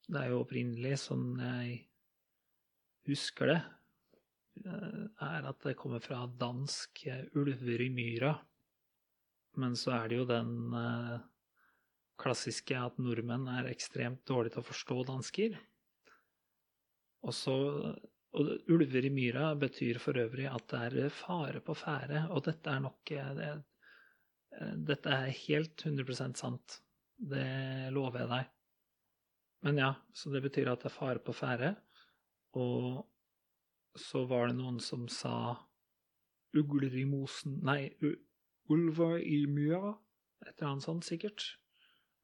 Det 0.06 0.20
er 0.22 0.30
jo 0.30 0.42
opprinnelig, 0.44 0.96
sånn 1.02 1.28
jeg 1.42 1.78
husker 3.10 3.50
det, 3.50 3.60
eh, 4.64 5.06
er 5.26 5.48
at 5.50 5.62
det 5.66 5.76
kommer 5.78 6.02
fra 6.02 6.24
dansk 6.26 7.06
'ulver 7.34 7.82
i 7.82 7.90
myra'. 7.90 8.36
Men 9.56 9.74
så 9.74 9.96
er 9.96 10.08
det 10.08 10.16
jo 10.20 10.26
den 10.28 10.74
eh, 10.74 11.18
klassiske 12.20 12.76
at 12.76 12.98
nordmenn 12.98 13.48
er 13.48 13.70
ekstremt 13.70 14.24
dårlige 14.28 14.56
til 14.56 14.64
å 14.64 14.70
forstå 14.70 15.06
dansker. 15.10 15.56
Og 17.26 17.34
så 17.34 17.56
og 18.36 18.68
ulver 18.68 19.06
i 19.08 19.12
myra 19.12 19.54
betyr 19.56 19.98
for 20.02 20.18
øvrig 20.20 20.48
at 20.50 20.66
det 20.68 20.80
er 21.06 21.14
fare 21.14 21.62
på 21.64 21.76
ferde, 21.78 22.26
og 22.28 22.44
dette 22.44 22.72
er 22.72 22.82
nok 22.84 23.12
eh, 23.16 23.32
det, 23.38 23.54
Dette 24.88 25.12
er 25.12 25.34
helt 25.36 25.82
100% 25.84 26.38
sant. 26.40 26.78
Det 27.16 27.90
lover 27.92 28.22
jeg 28.22 28.30
deg. 28.30 28.55
Men 29.66 29.80
ja, 29.82 29.90
så 30.14 30.30
det 30.30 30.44
betyr 30.44 30.68
at 30.70 30.84
det 30.84 30.92
er 30.92 30.94
fare 30.94 31.18
på 31.18 31.34
ferde. 31.34 31.72
Og 32.54 33.02
så 33.98 34.22
var 34.30 34.46
det 34.46 34.60
noen 34.60 34.78
som 34.78 35.08
sa 35.10 35.56
ugler 36.56 36.94
i 36.94 37.02
mosen 37.08 37.58
Nei, 37.66 37.90
ulver 38.70 39.18
i 39.18 39.42
myra? 39.50 39.96
Et 40.44 40.52
eller 40.52 40.70
annet 40.70 40.86
sånt, 40.86 41.08
sikkert. 41.08 41.42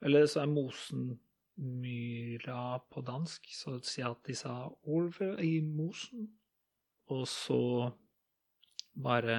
Eller 0.04 0.28
så 0.30 0.44
er 0.44 0.52
mosen 0.52 1.16
myra 1.58 2.78
på 2.90 3.02
dansk, 3.04 3.50
så 3.54 3.74
sier 3.84 4.12
at 4.12 4.22
de 4.28 4.36
sa 4.38 4.54
ulver 4.86 5.42
i 5.42 5.56
mosen. 5.66 6.28
Og 7.10 7.26
så 7.26 7.90
bare 8.94 9.38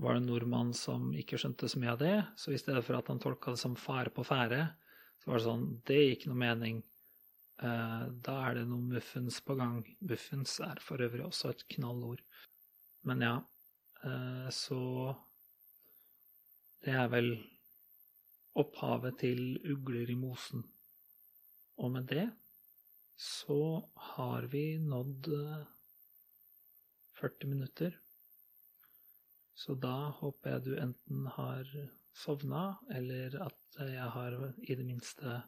var 0.00 0.16
det 0.16 0.22
en 0.22 0.30
nordmann 0.30 0.72
som 0.74 1.12
ikke 1.14 1.38
skjønte 1.38 1.68
så 1.70 1.82
mye 1.82 1.92
av 1.92 2.00
det, 2.00 2.16
så 2.40 2.54
i 2.54 2.58
stedet 2.58 2.82
for 2.86 2.98
at 2.98 3.12
han 3.12 3.20
tolka 3.22 3.52
det 3.52 3.60
som 3.60 3.76
fare 3.78 4.10
på 4.14 4.24
ferde, 4.26 4.64
så 5.24 5.30
var 5.30 5.38
det 5.40 5.46
sånn 5.46 5.68
Det 5.88 5.96
gir 5.96 6.10
ikke 6.18 6.30
noe 6.30 6.40
mening. 6.42 6.82
Eh, 7.64 8.02
da 8.26 8.34
er 8.44 8.58
det 8.58 8.66
noe 8.68 8.84
muffens 8.84 9.38
på 9.40 9.56
gang. 9.56 9.78
Muffens 10.04 10.58
er 10.60 10.82
for 10.84 11.00
øvrig 11.00 11.24
også 11.24 11.54
et 11.54 11.64
knallord. 11.72 12.20
Men 13.08 13.24
ja, 13.24 13.36
eh, 14.04 14.50
så 14.52 15.16
Det 16.84 16.92
er 16.92 17.08
vel 17.08 17.30
opphavet 18.60 19.16
til 19.22 19.56
ugler 19.64 20.10
i 20.12 20.14
mosen. 20.20 20.66
Og 21.80 21.90
med 21.94 22.04
det 22.12 22.26
så 23.16 23.88
har 24.12 24.44
vi 24.52 24.76
nådd 24.76 25.32
eh, 25.32 25.64
40 27.16 27.48
minutter. 27.48 27.96
Så 29.54 29.74
da 29.80 30.10
håper 30.20 30.50
jeg 30.50 30.64
du 30.66 30.72
enten 30.76 31.26
har 31.38 31.64
sovna, 32.14 32.76
eller 32.94 33.34
at 33.42 33.80
jeg 33.80 34.08
har 34.16 34.36
i 34.62 34.76
det 34.78 34.86
minste 34.86 35.40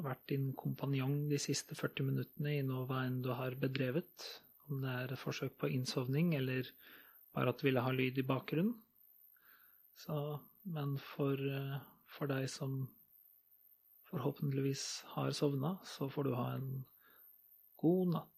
vært 0.00 0.24
din 0.30 0.52
kompanjong 0.56 1.26
de 1.28 1.38
siste 1.42 1.76
40 1.76 2.08
minuttene 2.08 2.54
i 2.56 2.64
noe 2.64 2.86
hva 2.88 3.02
enn 3.06 3.20
du 3.24 3.32
har 3.36 3.58
bedrevet. 3.60 4.28
Om 4.70 4.80
det 4.84 4.94
er 5.02 5.20
forsøk 5.20 5.58
på 5.60 5.72
innsovning, 5.74 6.32
eller 6.38 6.70
bare 7.34 7.52
at 7.52 7.60
du 7.60 7.66
ville 7.66 7.82
ha 7.84 7.92
lyd 7.92 8.20
i 8.20 8.26
bakgrunnen. 8.26 8.76
Så, 10.02 10.16
men 10.64 10.96
for, 11.02 11.38
for 12.08 12.30
deg 12.30 12.48
som 12.50 12.86
forhåpentligvis 14.08 14.86
har 15.14 15.32
sovna, 15.36 15.76
så 15.88 16.08
får 16.12 16.28
du 16.28 16.34
ha 16.36 16.48
en 16.56 16.70
god 17.82 18.14
natt. 18.16 18.31